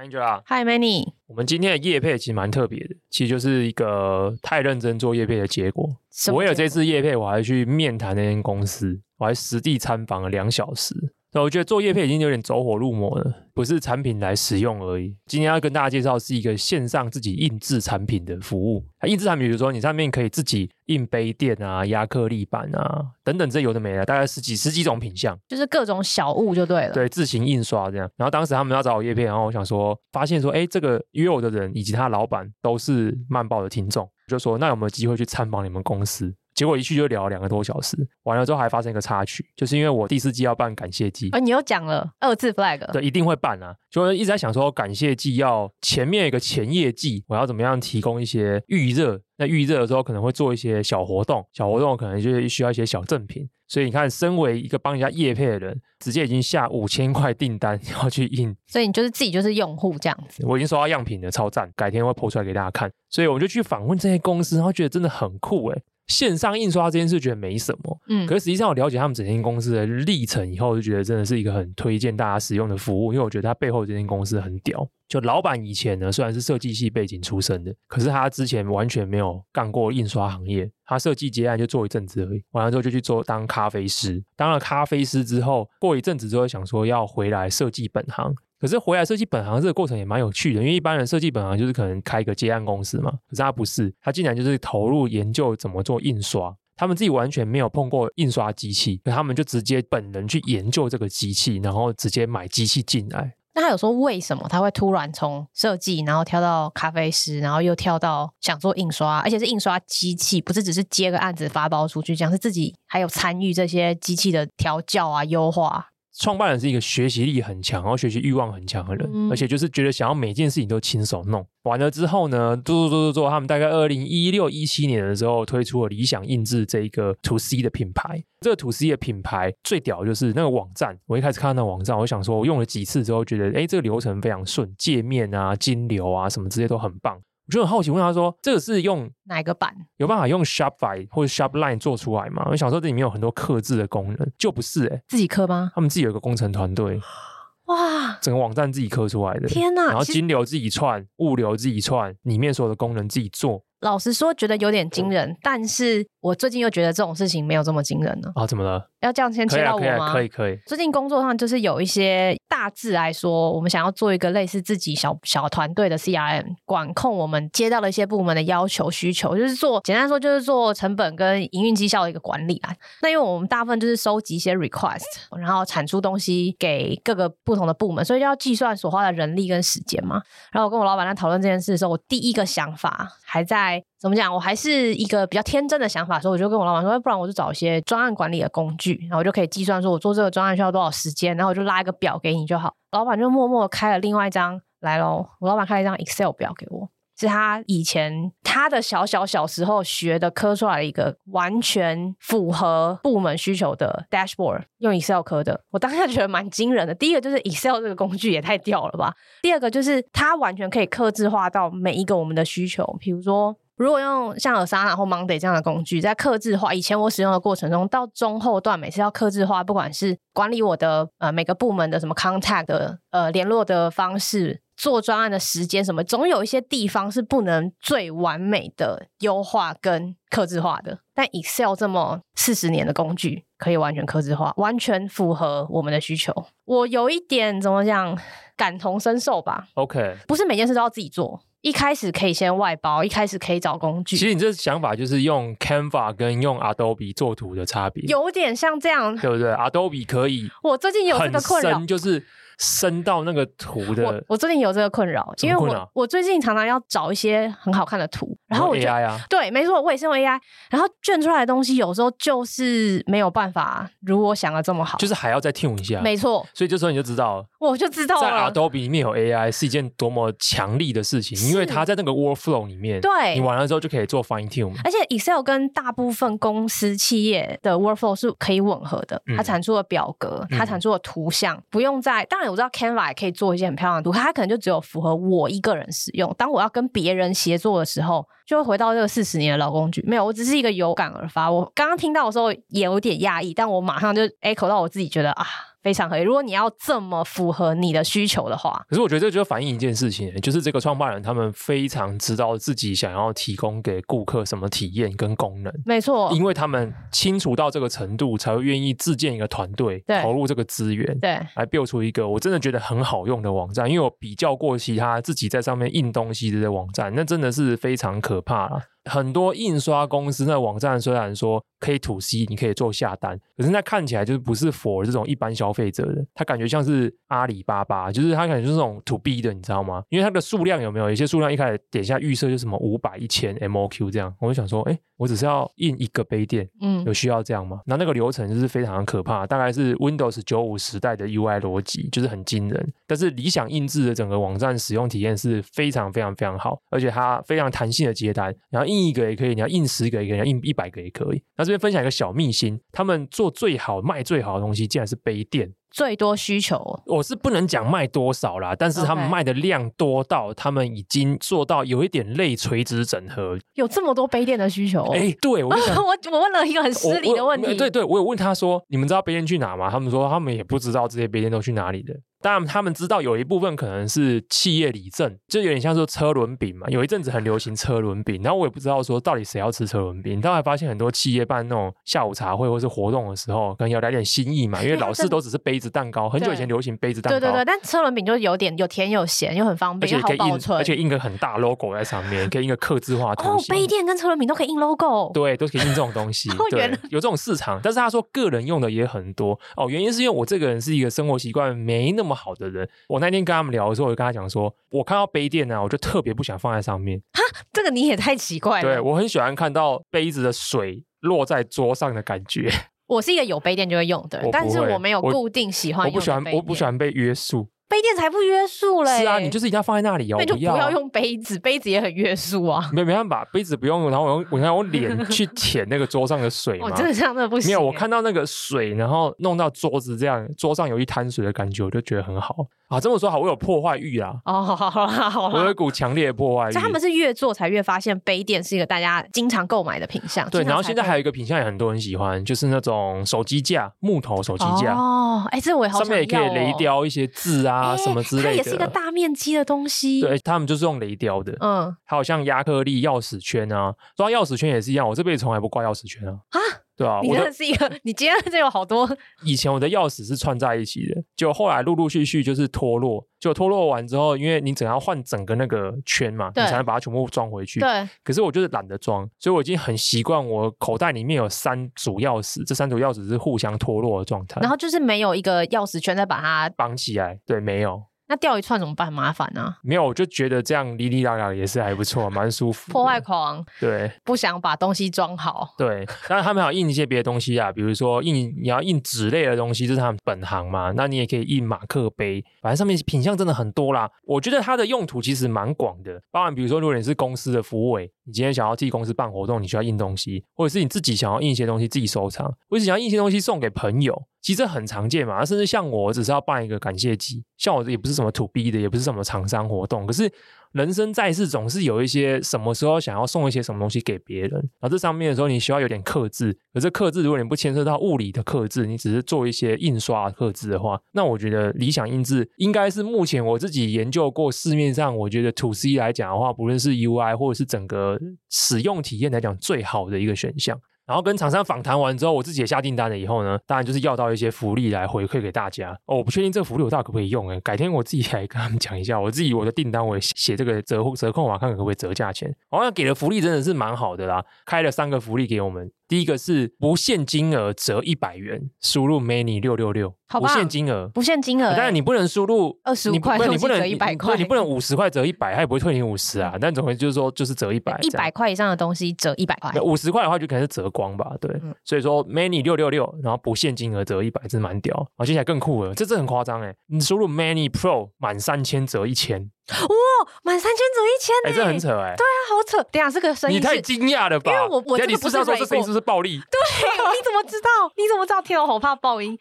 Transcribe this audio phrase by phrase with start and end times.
[0.00, 1.12] Angela，Hi Manny。
[1.26, 5.94] 我们今天的夜配其实蛮特别的，其实就是一个太认真做夜配的结果。
[6.08, 10.94] 结果为了这次夜配，我还去面谈那间公司，我还实地参访了两小时。
[11.32, 15.16] 那我觉得做叶片已经有点走火入魔了，不是产品来使用而已。
[15.26, 18.84] 今天要跟大家介绍是一个线上自己印制产品的服务。
[18.98, 26.92] 它印制产品，比如说你上面可以自己印杯垫啊、压克力板啊等等，这有的没的，大概十几十几种品相，就是各种小物就对了。
[26.92, 28.10] 对，自行印刷这样。
[28.16, 36.34] 然后当时他们要找我叶片，然后我想说，发现说，哎，这个约我的人以及他的老板都是曼报的听众，就说那有没有机会去参访你们公司？
[36.54, 65.82] 结果一去就聊了两个多小时，完了之后还发生一个插曲，就是因为我第四季要办感谢祭，而、哦、你又讲了二次 flag，对，一定会办啊，就一直在想说感谢祭要前面一个前夜祭，我要怎么样提供一些预热，那预热的时候可能会做一些小活动，小活动可能就是需要一些小赠品，所以你看，身为一个帮人家业配的人，直接已经下五千块订单要去印， 所以你就是自己就是用户这样子，我已经收到样品了，超赞，改天会 po 出来给大家看，所以我就去访问这些公司，然后觉得真的很酷诶。
[66.10, 74.86] 线上印刷这件事觉得没什么，嗯，可是实际上我了解他们整间公司的历程以后，就觉得真的是一个很推荐大家使用的服务，因为我觉得他背后这间公司很屌。
[75.08, 88.34] 就老板以前呢，虽然是设计系背景出身的，可是他之前完全没有干过印刷行业，他设计接案就做一阵子而已，完了之后就去做当咖啡师，当了咖啡师之后，过一阵子之后想说要回来设计本行。
[88.60, 103.34] 可是回来设计本行这个过程也蛮有趣的，因为一般人设计本行就是可能开一个接案公司嘛，可是他不是，他竟然就是投入研究怎么做印刷，他们自己完全没有碰过印刷机器，他们就直接本人去研究这个机器，然后直接买机器进来。
[103.52, 115.88] 那他有说为什么他会突然从设计，然后跳到咖啡师，然后又跳到想做印刷，而且是印刷机器，不是只是接个案子发包出去，这样是自己还有参与这些机器的调教啊、优化。
[116.20, 128.22] 创办人是一个学习力很强，然后学习欲望很强的人，嗯、而且就是觉得想要每件事情都亲手弄完了之后呢，做做做做做，他们大概二零一六一七年的时候推出了理想印制这一个 To C 的品牌。
[128.42, 137.18] 这个 To C 的品牌最屌的就是那个网站，我一开始看到那个网站，我想说我用了几次之后，觉得哎，这个流程非常顺，界面啊、金流啊什么这些都很棒。
[137.50, 139.74] 我就很好奇，问他说：“这个是用哪个版？
[139.96, 145.72] 有办法用 Shopify 或者 Shopline 做出来吗？”我想说这里面有很多刻字的功能，就不是哎、欸，自己刻吗？
[145.74, 147.00] 他们自己有一个工程团队，
[147.66, 149.86] 哇，整个网站自己刻出来的，天哪！
[149.86, 153.64] 然后金流自己串，物流自己串，里面所有的功能自己做。
[153.80, 158.30] 老实说，觉得有点惊人，但是我最近又觉得这种事情没有这么惊人了。
[158.34, 158.90] 啊，怎么了？
[159.00, 160.12] 要这样先切到我吗？
[160.12, 160.58] 可以，可以。
[160.66, 172.74] 最近工作上就是有一些大致来说，我们想要做一个类似自己小小团队的 CRM，管控我们接到的一些部门的要求需求，就是做简单说就是做成本跟营运绩效的一个管理啊。
[173.02, 175.04] 那因为我们大部分就是收集一些 request，
[175.38, 180.20] 然后产出东西给各个不同的部门，所以就要计算所花的人力跟时间嘛。
[180.50, 184.32] 然后我跟我老板在讨论这件事的时候，我第一个想法还在怎么讲？
[184.32, 188.98] 我还是一个比较天真的想法，所以我就跟我老板说，不然我就找一些专案管理的工具。
[189.02, 192.72] 然后我就可以计算说，我做这个专案需要多少时间，然后我就拉一个表给你就好。
[192.92, 196.88] 老板就默默开了另外一张来喽，我老板开了一张 Excel 表给我，
[197.18, 205.60] 是他以前他的小小小时候学的，刻出来的一个完全符合部门需求的 dashboard，用 Excel 刻的。
[205.72, 206.94] 我当下觉得蛮惊人的。
[206.94, 213.54] 第一个就是 Excel 这个工具也太屌了吧，第二个就是它完全可以刻制化到每一个我们的需求，比如说。
[213.80, 230.98] 如果用像 Asana 或 Monday 这样的工具，在克制化，以前我使用的过程中，到中后段每次要克制化，不管是管理我的呃每个部门的什么 contact 的呃联络的方式，做专案的时间什么，总有一些地方是不能最完美的优化跟克制化的。
[231.14, 236.34] 但 Excel 这么四十年的工具，可以完全克制化，完全符合我们的需求。
[236.66, 238.18] 我有一点怎么讲，
[238.58, 239.68] 感同身受吧。
[239.72, 241.40] OK，不是每件事都要自己做。
[241.62, 244.16] 一开始可以先外包，一开始可以找工具。
[244.16, 252.24] 其实你这想法就是用 Canva 跟用 Adobe 做图的差别，有点像这样，对不对？Adobe 可以，我最近有这个困扰，就是。
[252.62, 260.38] 升到那个图的，我我最近有这个困扰，因为我我最近常常要找一些很好看的图，然后我就 AI 啊，对，没错，我也是用 AI，
[260.68, 283.08] 然后卷出来的东西有时候就是没有办法如我想的这么好，就是还要再 tune 一下，没错，所以这时候你就知道了，我就知道了，在 Adobe 里面有 AI 是一件多么强力的事情，因为它在那个 workflow 里面，对，你完了之后就可以做 fine tune，而且 Excel 跟大部分公司企业的 workflow 是可以吻合的，它产出的表格，它产出的图像，嗯、不用在，当然我知道 Canva
[283.08, 283.30] 也可以。
[283.30, 286.34] 做一些很漂亮的图，它可能就只有符合我一个人使用。
[286.36, 290.02] 当我要跟别人协作的时候，就会回到这个四十年的老工具。
[290.04, 291.48] 没有，我只是一个有感而发。
[291.48, 295.46] 我刚刚听到的时候也有点压抑，但我马上就 echo 到我自己觉得啊，
[295.82, 296.22] 非常合理。
[296.22, 305.72] 如果你要这么符合你的需求的话，可是我觉得这就反映一件事情，就是这个创办人他们非常知道自己想要提供给顾客什么体验跟功能。
[305.84, 313.88] 没错，因为他们清楚到这个程度，才会愿意自建一个团队，投入这个资源，对，来 build 出一个我真的觉得很好用的网站。
[313.88, 318.82] 因为我比较过其他自己在上面印东西的网站，那真的是非常可怕了。
[319.04, 330.02] 很多印刷公司那网站虽然说可以吐息你可以做下单，可是那看起来就是不是 for 这种一般消费者的，它感觉像是阿里巴巴，就是它感觉是这种 to B 的，你知道吗？
[330.10, 331.08] 因为它的数量有没有？
[331.08, 337.80] 有些数量一开始点下预设就什么五百、一千 MOQ 这样，我就想说，哎，我只是要印一个杯垫，嗯，有需要这样吗？
[337.84, 342.92] 那那个流程就是非常的可怕，大概是 Windows 九五时代的 UI 逻辑，就是很惊人。
[343.06, 351.42] 但是理想印制的整个网站使用体验是非常非常非常好，而且它非常弹性的接单，然后印一个也可以，你要印十个也可以，你要印一百个也可以。
[351.58, 355.70] 那这边分享一个小秘辛，他们做最好卖最好的东西，竟然是杯垫。
[355.90, 365.02] 最多需求，我是不能讲卖多少啦，但是他们卖的量多到他们已经做到有一点类垂直整合，有这么多杯垫的需求。
[365.12, 369.90] 哎、欸，对我 我我问了一个很失礼的问题，对对，我有问他说，你们知道杯垫去哪吗？
[369.90, 372.14] 他们说他们也不知道这些杯垫都去哪里的。
[372.42, 376.86] 当然，他们知道有一部分可能是企业礼赠，就有点像说车轮饼嘛。
[376.88, 380.40] 有一阵子很流行车轮饼，然后我也不知道说到底谁要吃车轮饼。
[380.40, 386.28] 但还发现很多企业办那种下午茶会或是活动的时候，可能要来点新意嘛，因为 老是都只是杯子蛋糕。
[386.30, 387.64] 很久以前流行杯子蛋糕，对对对。
[387.64, 396.48] 但车轮饼就有点有甜有咸，又很方便，而且可以印，而且印个很大 logo 在上面，可以印个刻字化图哦，杯垫跟车轮饼都可以印 logo， 对，都可以印这种东西。
[396.70, 397.78] 对，有这种市场。
[397.82, 402.88] 但是他说个人用的也很多哦，原因是因为我这个人是一个生活习惯没那么好的人。
[403.08, 407.20] 我那天跟他们聊的时候，我就跟他讲说，我看到杯垫呢，我就特别不想放在上面。
[407.32, 407.42] 哈，
[407.72, 408.94] 这个你也太奇怪了。
[408.94, 412.70] 对，我很喜欢看到杯子的水落在桌上的感觉。
[413.06, 416.06] 我是一个有杯垫就会用的，但是我没有固定喜欢。
[416.06, 417.68] 我不喜欢，我不喜欢被约束。
[418.00, 419.18] 杯垫才不约束嘞！
[419.20, 420.36] 是啊，你就是一定要放在那里哦。
[420.38, 422.88] 那就不要用杯子， 杯子也很约束啊。
[422.92, 426.86] 没没办法，杯子不用，然后我用我用我脸去舔那个桌上的水嘛。
[426.86, 427.68] 我真的这样的不行。
[427.68, 432.66] 没有，我看到那个水，然后弄到桌子这样，桌上有一滩水的感觉，我就觉得很好。
[432.90, 434.34] 啊，这么说好，我有破坏欲啊！
[434.44, 436.72] 哦，好好好好，我有一股强烈的破坏欲。
[436.72, 440.48] 所以他们是越做才越发现杯垫是一个大家经常购买的品相。
[440.50, 444.92] 对，然后现在还有一个品相也很多人喜欢，就是那种手机架，木头手机架。
[444.94, 445.88] 哦，哎，这我。
[445.88, 448.48] 上面也可以雷雕一些字啊，什么之类的。
[448.48, 450.20] 它也是一个大面积的东西。
[450.20, 451.56] 对，他们就是用雷雕的。
[451.60, 456.32] 嗯，还有像亚克力钥匙圈啊，说钥匙圈也是一样，我这辈子从来不挂钥匙圈啊。
[456.50, 456.58] 啊？
[457.00, 459.08] 对啊，你真的是一个， 你今天这有好多。
[459.42, 467.80] 以前我的钥匙是串在一起的，就后来陆陆续续就是脱落，就脱落完之后，因为你只要换整个那个圈嘛，你才能把它全部装回去。
[467.80, 468.06] 对。
[468.22, 474.60] 可是我就是懒得装，所以我已经很习惯我口袋里面有三组钥匙，这三组钥匙是互相脱落的状态。
[474.60, 478.09] 然后就是没有一个钥匙圈再把它绑起来，对，没有。
[478.30, 479.12] 那掉一串怎么办？
[479.12, 479.78] 麻烦呢、啊？
[479.82, 482.92] 没有，我就觉得这样哩哩啦啦也是还不错，蛮舒服。
[482.92, 485.74] 破坏狂，对，不想把东西装好。
[485.76, 490.92] 对，当然他们还有印一些别的东西啊，比如说印你要印纸类的东西，这是他们本行嘛。
[490.92, 494.08] 那你也可以印马克杯，反正上面品相真的很多啦。
[494.24, 504.22] 我觉得它的用途其实蛮广的，包含比如说，如果你是公司的服务委，你今天想要替公司办活动，你需要印东西，或者是你自己想要印一些东西自己收藏，或者想要印一些东西送给朋友。
[504.42, 510.30] 其实很常见嘛，甚至像我只是要办一个感谢祭，像我这也不是什么 to B 的，也不是什么厂商活动，可是
[510.72, 530.80] 人生在世总是有一些什么时候想要送一些什么东西给别人，然后这上面的时候你需要有点克制，可是克制如果你不牵涉到物理的克制，你只是做一些印刷克制的话，那我觉得理想印制应该是目前我自己研究过市面上，我觉得 to C 来讲的话，不论是 UI 或者是整个使用体验来讲最好的一个选项。
[531.10, 533.18] 然后跟厂商访谈完之后，我自己也下订单了。
[533.18, 535.90] 以后呢，当然就是要到一些福利来回馈给大家。
[536.06, 539.20] 哦，我不确定这个福利我到底可不可以用诶，改天我自己来跟他们讲一下。
[539.20, 542.54] 我自己我的订单我也写这个折折扣码，看看可不可以折价钱。
[542.70, 545.90] 好像给的福利真的是蛮好的啦，开了三个福利给我们。
[546.10, 551.76] 第一个是不限金额折一百元，输入 many 六六六，不限金额，不限金额、欸。
[551.76, 556.58] 当然你不能输入二十五块，你不能折一百块，你不能五十块折一百，他也不会退你五十啊。
[556.60, 561.36] 但总归就是说，就是折一百，一百块以上的东西折一百块，五十块的话就可能是折光吧。
[561.40, 565.08] 对，嗯、所以说 many 六六六，然后不限金额折一百，真的蛮屌。
[565.16, 569.48] 好，接下来更酷了，这这很夸张哎，你输入 many pro 满三千折一千。
[569.70, 572.14] 哇，满三千折一千，哎，这很扯哎。
[572.16, 572.82] 对啊，好扯。
[572.90, 574.52] 等下这个声音，你太惊讶了吧？
[574.52, 576.38] 因为我我真的不知道说这声音是不是暴力？
[576.50, 577.68] 对，你怎么知道？
[577.96, 578.40] 你怎么知道？
[578.42, 579.38] 天啊，好怕爆音。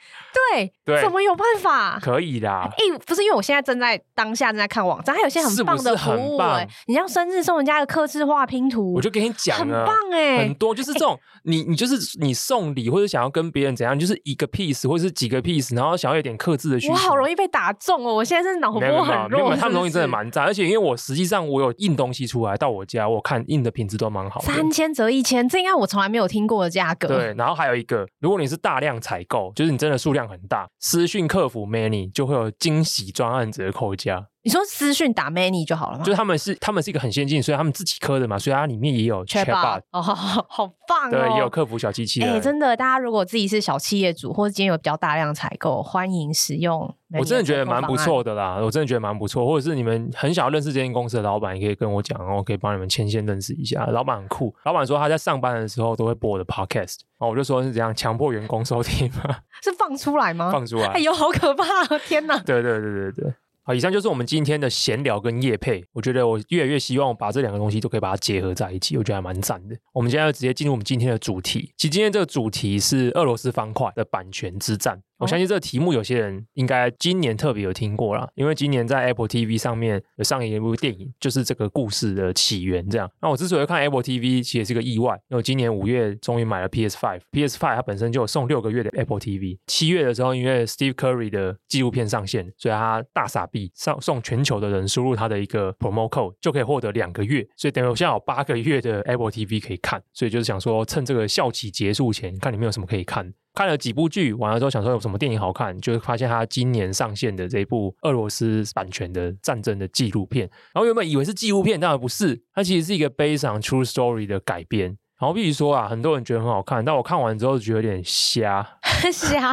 [0.54, 2.00] 对对，怎么有办法？
[2.02, 2.50] 可以的。
[2.50, 6.68] 哎，不是因为我现在正在当下正在看网站，还有些很棒的服务哎。
[6.88, 16.94] 你像生日送人家的刻字化拼图，我就跟你讲，很棒哎，很多就是这种，你你就是你送礼或者想要跟别人怎样，就是一个 piece 或者是几个 piece，然后想要有点客制的需求。
[16.94, 19.56] 我好容易被打中哦，我现在是脑波很弱。
[19.56, 24.40] 他们东西真的蛮赞，而且因为我实际上我有印东西出来到我家，我看印的品质都蛮好。
[24.42, 27.08] 三千折一千，这应该我从来没有听过的价格。
[27.10, 34.29] 对，然后还有一个，如果你是大量采购，就是你真的数量很大，私讯客服 Many 就会有惊喜专案折扣价。
[34.42, 36.04] 你说私讯打 Many 就好了吗？
[36.04, 42.32] 就是他们是他们是一个很先进，所以他们自己刻的嘛，所以它里面也有 Chatbot 哦，好棒哦，对，也有客服小机器人。
[42.32, 46.96] 哎，真的，大家如果自己是小企业主，或者今天有比较大量采购，欢迎使用。
[47.18, 49.46] 我真的觉得蛮不错的啦，我真的觉得蛮不错。
[49.46, 53.84] 或者是你们很想要认识这间公司的老板，也可以跟我讲，然后我可以帮你们牵线认识一下。
[53.88, 59.38] 老板很酷，老板说他在上班的时候都会播我的 podcast，然后我就说是怎样强迫员工收听吗？
[59.64, 60.52] 是放出来吗？
[60.52, 60.86] 放出来。
[60.90, 61.66] 哎呦，好可怕！
[62.08, 62.38] 天哪！
[62.38, 63.34] 对对对对对。
[63.70, 65.86] 好，以上就是我们今天的闲聊跟夜配。
[65.94, 69.78] 我觉得我越来越希望把这两个东西都可以把它结合在一起，我觉得还蛮赞的。
[69.94, 71.72] 我们现在要直接进入我们今天的主题。
[71.78, 75.00] 其实今天这个主题是俄罗斯方块的版权之战。
[75.20, 82.90] 我相信这个题目有些人应该今年特别有听过啦，因为今年在 Apple TV 上面有上映一部电影，就是这个故事的起源。
[82.90, 89.60] 这样，那我之所以看 Apple TV，其实也是个意外，因为今年五月终于买了 PS5，PS5 它本身就有送六个月的 Apple TV。
[89.68, 100.02] 七月的时候，因为 Steve Curry 的纪录片上线，所以他大傻逼币上送全球的人输入他的一个 promo code 就可以获得两个月，所以等于我现在有八个月的 Apple TV 可以看。
[100.14, 103.34] 所以就是想说，趁这个校期结束前，看里面有什么可以看。
[103.54, 110.50] 看了几部剧，完了之后想说有什么电影好看，就发现他今年上线的这一部俄罗斯版权的战争的纪录片。
[110.74, 114.98] 然后原本以为是纪录片，当然不是，它其实是一个 based on true story 的改编。
[115.20, 118.66] 然后必须说啊，很多人觉得很好看，但我看完之后觉得有点瞎，
[119.12, 119.52] 瞎。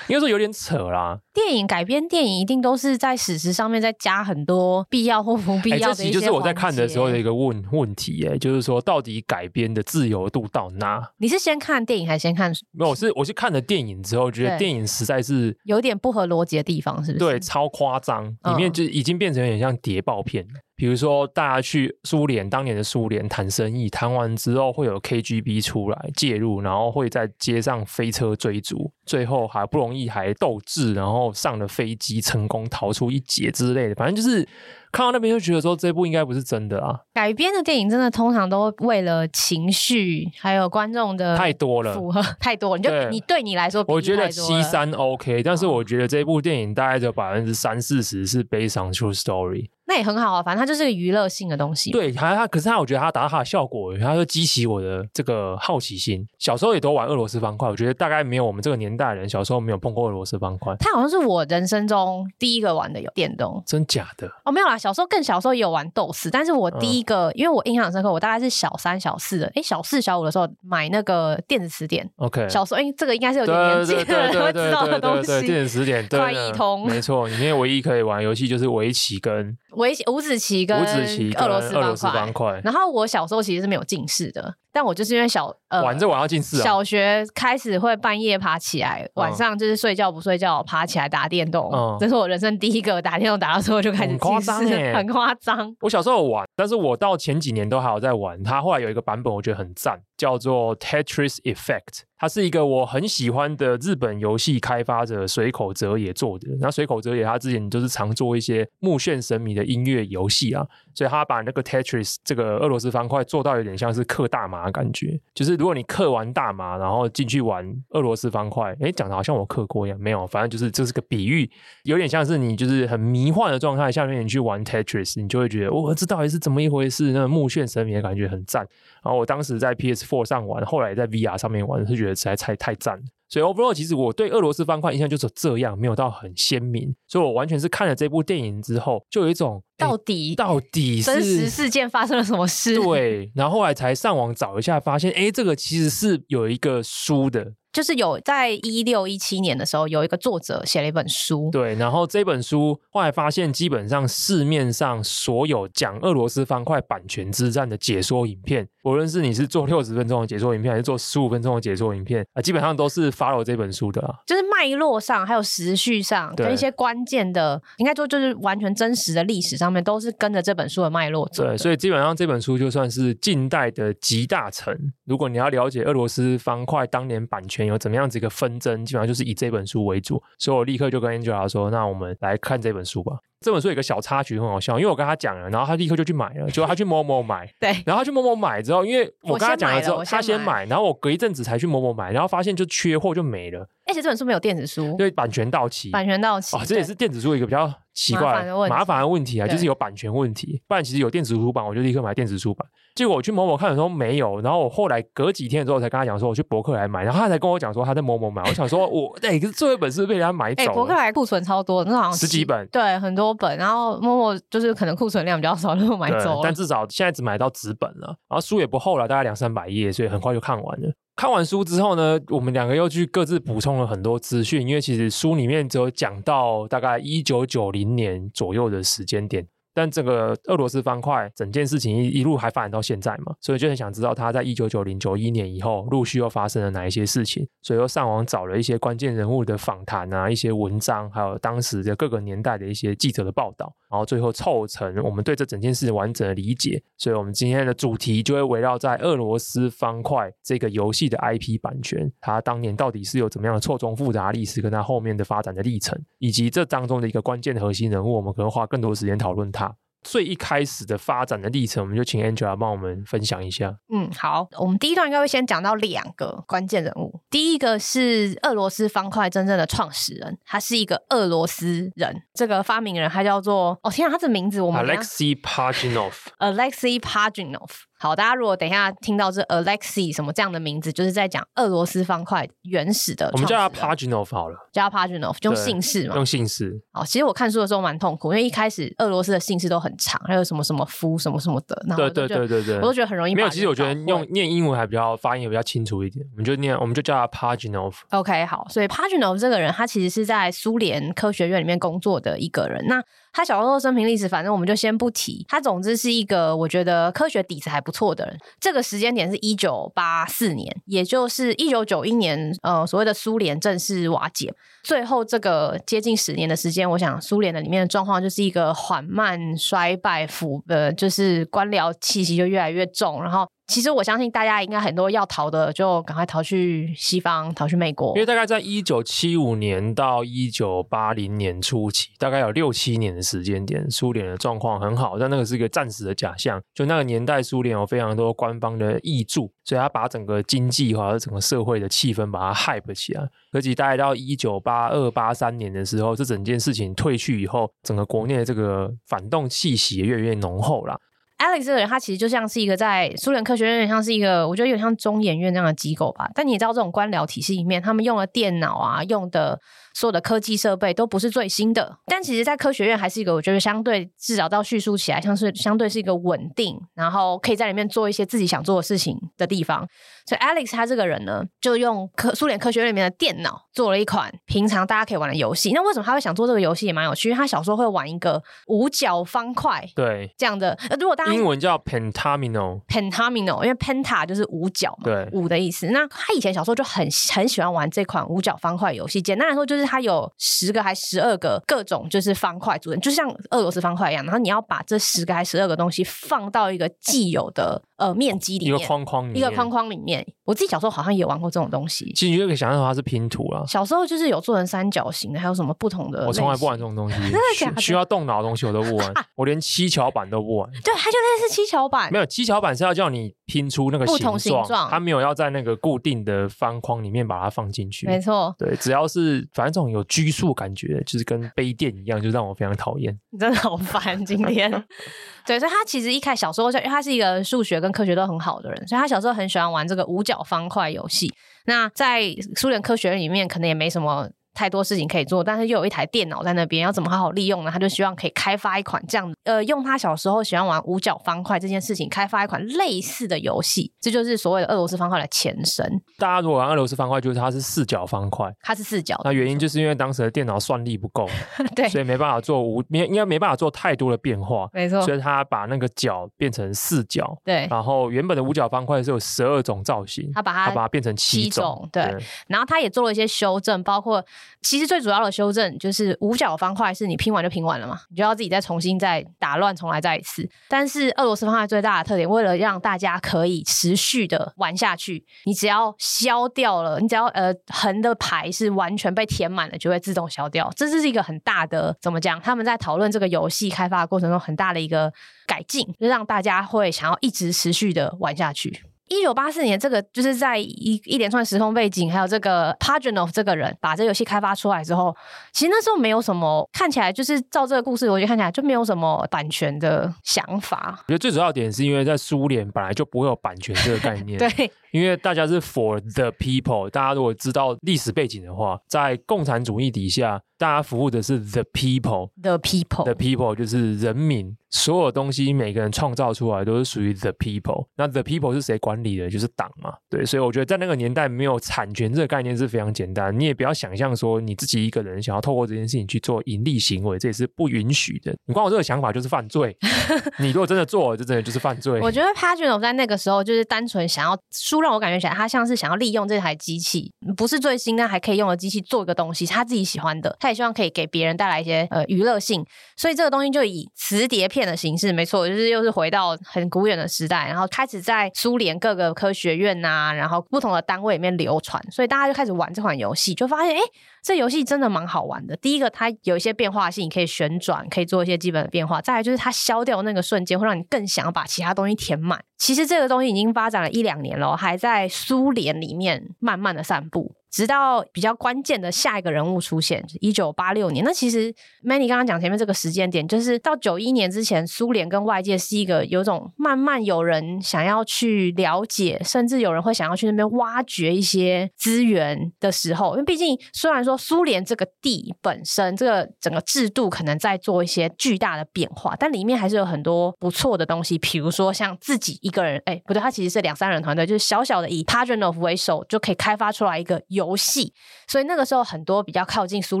[0.08, 1.18] 应该说有点扯啦。
[1.32, 11.02] 电影改编电影一定都是在史实上面再加很多必要或不必要的这其实就是我在看的时候的一个问问题，哎，就是说到底改编的自由度到哪？
[11.18, 12.52] 你是先看电影还是先看？
[12.70, 17.18] 没有，我是我是看了电影之后，觉得电影实在是有点不合逻辑的地方，是不是？
[17.18, 20.44] 对，超夸张，里面就已经变成有点像谍报片。
[20.44, 33.94] 嗯比如说，大家去苏联当年的苏联谈生意，谈完之后会有 KGB 出来介入，然后会在街上飞车追逐，最后还不容易还斗智，然后上了飞机成功逃出一劫之类的。
[33.94, 34.44] 反正就是
[34.90, 36.98] 看到那边就觉得说，这部应该不是真的啊。
[37.12, 42.78] 改编的电影真的通常都为了情绪还有观众的太多了，符合 太多了。
[42.78, 49.68] 你就你对你来说，我觉得七三 OK，但是我觉得这部电影大概只有百分之三四十是 based on true story。
[49.86, 51.90] 那也很好啊，反正它就是个娱乐性的东西。
[51.90, 56.26] 对，还它，可是它，我觉得它达到它的效果，它就激起我的这个好奇心。
[56.38, 60.74] 小时候也都玩俄罗斯方块，我觉得大概没有我们这个年代的人小时候没有碰过俄罗斯方块。
[60.80, 64.26] 它好像是我人生中第一个玩的有电动，真假的？
[64.44, 72.08] 哦，没有啦，小时候更小时候也有玩 DOS，但是我第一个，嗯、因为我印象深刻，我大概是小三、小四的，哎，小四、小五的时候买那个电子词典。
[72.16, 75.46] OK，小时候，哎，这个应该是有点年纪的人会知道的东西。
[75.46, 80.64] 电子词典，快译通，没错，里面唯一可以玩游戏就是围棋跟围棋五子棋。
[80.64, 81.60] 跟俄罗
[81.96, 84.54] 斯方块，然后我小时候其实是没有近视的。
[84.72, 91.70] 但我就是因为小呃玩着玩到近视，小学开始会半夜爬起来，晚上就是睡觉不睡觉，爬起来打电动。
[92.00, 95.74] 这是我人生第一个打电动打到之后就开始近视，很夸张。
[95.80, 98.42] 我小时候有玩，但是我到前几年都还有在玩。
[98.42, 102.02] 它后来有一个版本我觉得很赞，叫做 Tetris Effect。
[102.16, 106.48] 它是一个我很喜欢的日本游戏开发者水口哲也做的。
[106.58, 114.74] 那水口哲也他之前就是常做一些目眩神迷的音乐游戏啊，所以他把那个 Tetris 这个俄罗斯方块做到有点像是嗑大麻的。
[114.74, 121.48] 感觉就是，如果你嗑完大麻，然后进去玩俄罗斯方块，哎，讲的好像我嗑过一样，没有，反正就是这是个比喻，
[121.84, 127.12] 有点像是你就是很迷幻的状态下面，你去玩 Tetris，你就会觉得，哦，这到底是怎么一回事？
[127.12, 128.66] 那个目眩神迷的感觉很赞。
[129.04, 133.00] 然后我当时在 PS PS4 上玩，后来在 VR 上面玩，是觉得实在太太赞。
[133.28, 136.94] 所以 overall，其实我对俄罗斯方块印象就是这样，没有到很鲜明。
[137.08, 142.76] 所以我完全是看了这部电影之后，就有一种到底到底是真实事件发生了什么事？
[142.76, 147.54] 对，然后后来才上网找一下，发现哎，这个其实是有一个书的。
[147.72, 151.50] 就是有在一六一七年的时候，有一个作者写了一本书。
[151.50, 164.14] 对，然后这本书后来发现，基本上市面上所有讲俄罗斯方块版权之战的解说影片，无论是你是做六十分钟的解说影片，还是做十五分钟的解说影片啊，基本上都是 follow 这本书的啊。
[164.26, 171.44] 就是脉络上，还有时序上，跟一些关键的，应该说就是完全真实的历史上面，都是跟着这本书的脉络走。
[171.44, 174.76] 对，所以基本上这本书就算是近代的集大成。
[175.06, 180.22] 如果你要了解俄罗斯方块当年版权有怎么样子一个纷争，基本上就是以这本书为主。
[180.38, 193.68] 所以我立刻就跟 Angela 说：“那我们来看这本书吧。”这本书有个小插曲很好笑，因为我跟他讲了，然后他立刻就去买了，结果他去某某买， 对，然后他去某某买之后，因为我跟他讲了之后，先他先买，然后我隔一阵子才去某某买，然后发现就缺货就没了。
[193.86, 200.62] 而且这本书没有电子书，对版权到期，版权到期，哦，这也是电子书一个比较奇怪麻烦的问题啊，就是有版权问题。
[200.66, 202.66] 不然其实有电子书版，我就立刻买电子书版。
[202.94, 208.40] 结果我去某某看的时候没有，然后我后来隔几天之后才跟他讲说我去博客来买，然后他才跟我讲说他在某某买。
[208.42, 210.72] 我想说我 哎，可是最后一本是被人家买走了。
[210.72, 213.58] 博客来库存超多，那好像十几本，对，很多本。
[213.58, 216.40] 然后某某就是可能库存量比较少，就买走了。
[216.44, 220.92] 但至少现在只买到纸本了，然后书也不厚了，大概两三百页，所以很快就看完了。
[221.16, 229.46] 看完书之后呢，我们两个又去各自补充了很多资讯，因为其实书里面只有讲到大概一九九零年左右的时间点。
[229.74, 246.80] 但这个俄罗斯方块整件事情一一路还发展到现在嘛，所以就很想知道他在一九九零九一年以后陆续又发生了哪一些事情，所以又上网找了一些关键人物的访谈啊，一些文章，还有当时的各个年代的一些记者的报道，然后最后凑成我们对这整件事完整的理解。
[246.96, 259.63] 所以我们今天的主题就会围绕在俄罗斯方块这个游戏的 IP 版权，它当年到底是有怎么样的错综复杂历史，跟它后面的发展的历程，以及这当中的一个关键核心人物，我们可能花更多时间讨论它。
[260.04, 263.74] 最一开始的发展的历程，我们就请 Angela 帮我们分享一下。
[263.92, 267.20] 嗯，好，我们第一段应该会先讲到两个关键人物。
[267.30, 272.22] 第一个是俄罗斯方块真正的创始人，他是一个俄罗斯人。
[272.34, 273.78] 这个发明人他叫做……
[273.82, 276.12] 哦天啊，他的名字我们 Alexey Pajitnov。
[276.38, 277.70] Alexei Pajitnov。
[278.04, 283.30] 好，大家如果等一下听到这 Alexei 什么这样的名字，就是在讲俄罗斯方块原始的。
[283.32, 286.14] 我们叫他 Pajitnov 好了，叫他 Pajitnov，用姓氏嘛。
[286.16, 286.78] 用姓氏。
[286.92, 293.34] 好，其实我看书的时候蛮痛苦，因为一开始俄罗斯的姓氏都很长，还有什么什么夫什么什么的，然后对对对对对，我都觉得很容易。
[293.34, 297.94] 没有，其实我觉得用念英文还比较发音也比较清楚一点，我们就念，我们就叫他 Pajitnov。
[298.10, 302.84] OK，好，所以 Pajitnov 这个人，他其实是在苏联科学院里面工作的一个人。
[302.86, 305.46] 那他小时候生平历史，反正我们就先不提。
[305.48, 308.36] 他总之是一个我觉得科学底子还不错的人。
[308.60, 314.52] 这个时间点是一九八四年，也就是一九九一年，呃，所谓的苏联正式瓦解。
[314.82, 323.48] 最后这个接近十年的时间，我想苏联的里面的状况就是一个缓慢衰败，腐呃，就是官僚气息就越来越重，然后。
[323.66, 328.14] 其实我相信大家应该很多要逃的，就赶快逃去西方，逃去美国。
[328.14, 336.60] 因为大概在一九七五年到一九八零年初期，大概有六七年的时间点，苏联的状况很好，但那个是一个暂时的假象。
[336.74, 343.22] 就那个年代，苏联有非常多官方的挹注，所以他把整个经济和整个社会的气氛把它 hype 起来。
[343.50, 351.00] 可是大概到一九八二八三年的时候，这整件事情退去以后，整个国内的这个反动气息也越来越浓厚了。
[351.38, 356.28] Alex 这个人，他其实就像是一个在苏联科学院，像是一个我觉得有点像中研院这样的机构吧。
[356.34, 359.60] 但你也知道，这种官僚体系里面，他们用的电脑啊，用的。
[359.96, 369.86] 所有的科技设备都不是最新的，但其实，在科学院还是一个我觉得相对至少到叙述起来，像是相对是一个稳定，然后可以在里面做一些自己想做的事情的地方。
[370.26, 375.72] 所以，Alex 他这个人呢，就用科苏联科学院里面的电脑做了一款平常大家可以玩的游戏。
[375.72, 377.28] 那为什么他会想做这个游戏也蛮有趣？
[377.28, 380.72] 因为他小时候会玩一个五角方块，对这样的。
[380.88, 385.88] 呃如果大家英文叫 Pentamino，Pentamino，因为 Penta 就是五角嘛，对五的意思。
[385.88, 389.20] 那他以前小时候就很很喜欢玩这款五角方块游戏。
[389.20, 394.24] 简单来说，就是它有十个还十二个各种就是方块组成，就像俄罗斯方块一样。
[394.24, 400.13] 然后你要把这十个还十二个东西放到一个既有的呃面积里面，一个框框里面，一个框框里面。
[400.44, 402.12] 我自己小时候好像也玩过这种东西。
[402.14, 403.64] 其实你就可以想象它是拼图了。
[403.66, 406.26] 小时候就是有做成三角形的，还有什么不同的？
[406.26, 407.16] 我从来不玩这种东西，
[407.58, 410.70] 真的需要动脑的东西我都不玩， 我连七巧板都不玩。
[410.70, 412.12] 对，它就类似七巧板。
[412.12, 418.06] 没有七巧板是要叫你拼出那个形状，不同形状，它没有要在那个固定的方框里面把它放进去。
[418.06, 423.18] 没错，对，只要是反正这种有拘束感觉，就是跟杯垫一样，就让我非常讨厌。
[423.30, 424.70] 你 真的好烦，今天。
[425.46, 431.32] 对，所以他其实一开始小时候就，因为他是一个数学跟科学都很好的人，所以他小时候很喜欢玩这个五角方块游戏。
[431.66, 432.22] 那在
[432.56, 434.30] 苏联科学院里面，可能也没什么。
[434.54, 437.70] 太多事情可以做，但是又有一台电脑在那边，要怎么好好利用呢？
[437.70, 445.84] 他就希望可以开发一款这样，呃，用他小时候喜欢玩五角方块这件事情，开发一款类似的游戏，这就是所谓的俄罗斯方块的前身。
[446.18, 449.20] 大家如果玩俄罗斯方块，就是它是四角方块，它是四角。
[449.24, 451.28] 那原因就是因为当时的电脑算力不够，
[451.74, 455.02] 对，所以没办法做无，没应该没办法做太多的变化，没错。
[455.02, 457.66] 所以他把那个角变成四角，对。
[457.68, 462.14] 然后原本的五角方块是有十二种造型，他把它他把它变成七种，对。
[462.46, 464.24] 然后他也做了一些修正，包括
[464.62, 470.48] 其实最主要的修正就是五角方块是你拼完就拼完了嘛，你就要自己再重新再打乱重来再一次。
[470.68, 480.70] 但是俄罗斯方块最大的特点，为了让大家可以持续的玩下去，你只要消掉了，你只要呃横的牌是完全被填满了，就会自动消掉。
[480.74, 482.40] 这是一个很大的怎么讲？
[482.40, 485.12] 他们在讨论这个游戏开发过程中很大的一个
[485.46, 488.82] 改进，让大家会想要一直持续的玩下去。
[489.08, 495.14] 一九八四年，这个就是在一一连串时空背景，还有这个 Pajanov 这个人把这游戏开发出来之后，
[495.52, 500.98] 其实那时候没有什么，看起来就是照这个故事，我觉得看起来就没有什么版权的想法。
[501.06, 506.88] 我觉得最主要点是因为在苏联本来就不会有版权这个概念， 对，因为大家是 for the people。
[506.88, 514.56] 大家如果知道历史背景的话，在共产主义底下，大家服务的是 the people，the people，the people 就是人民。
[514.74, 519.30] 所有东西每个人创造出来都是属于 the people，那 the people 是谁管理的？
[519.30, 523.38] 就是党嘛，对，所以我觉得在那个年代没有产权这个概念是非常简单。
[523.38, 528.34] 你也不要想象说你自己一个人想要透过这件事情去做盈利行为，这也是不允许的。
[528.46, 529.76] 你光有这个想法就是犯罪。
[530.40, 532.00] 你如果真的做了，这真的就是犯罪。
[532.00, 553.80] 我觉得 p a g e n 在那个时候就是单纯想要书，让我感觉起来他像是想要利用这台机器，不是最新但还可以用的机器做一个东西，他自己喜欢的，他也希望可以给别人带来一些呃娱乐性，所以这个东西就以磁碟片的形式，没错，就是又是回到很古远的时代，然后开始在苏联各个科学院呐、啊，然后不同的单位里面流传，所以大家就开始玩这款游戏，就发现哎，
[554.24, 555.54] 这游戏真的蛮好玩的。
[555.56, 562.42] 第一个，它有一些变化性，可以旋转，可以做一些基本的变化；再来就是它消掉那个瞬间，会让你更想要把其他东西填满。
[562.56, 567.34] 其实这个东西已经发展了一两年了，还在苏联里面慢慢的散布。
[567.50, 571.04] 直到比较关键的下一个人物出现，一九八六年。
[571.04, 583.12] 那其实 Manny 刚刚讲前面这个时间点，就是到九一年之前，苏联跟外界是一个有种慢慢有人想要去了解，甚至有人会想要去那边挖掘一些资源的时候。
[583.12, 591.18] 因为毕竟虽然说苏联这个地本身这个整个制度可能在做一些巨大的变化，但里面还是有很多不错的东西。
[591.18, 597.14] 比如说像自己一个人，哎，不对，他其实是两三人团队，就是小小的以 Pajanov 为首就可以开发出来一个。
[597.28, 597.92] 游戏，
[598.28, 600.00] 所以那个时候很多比较靠近苏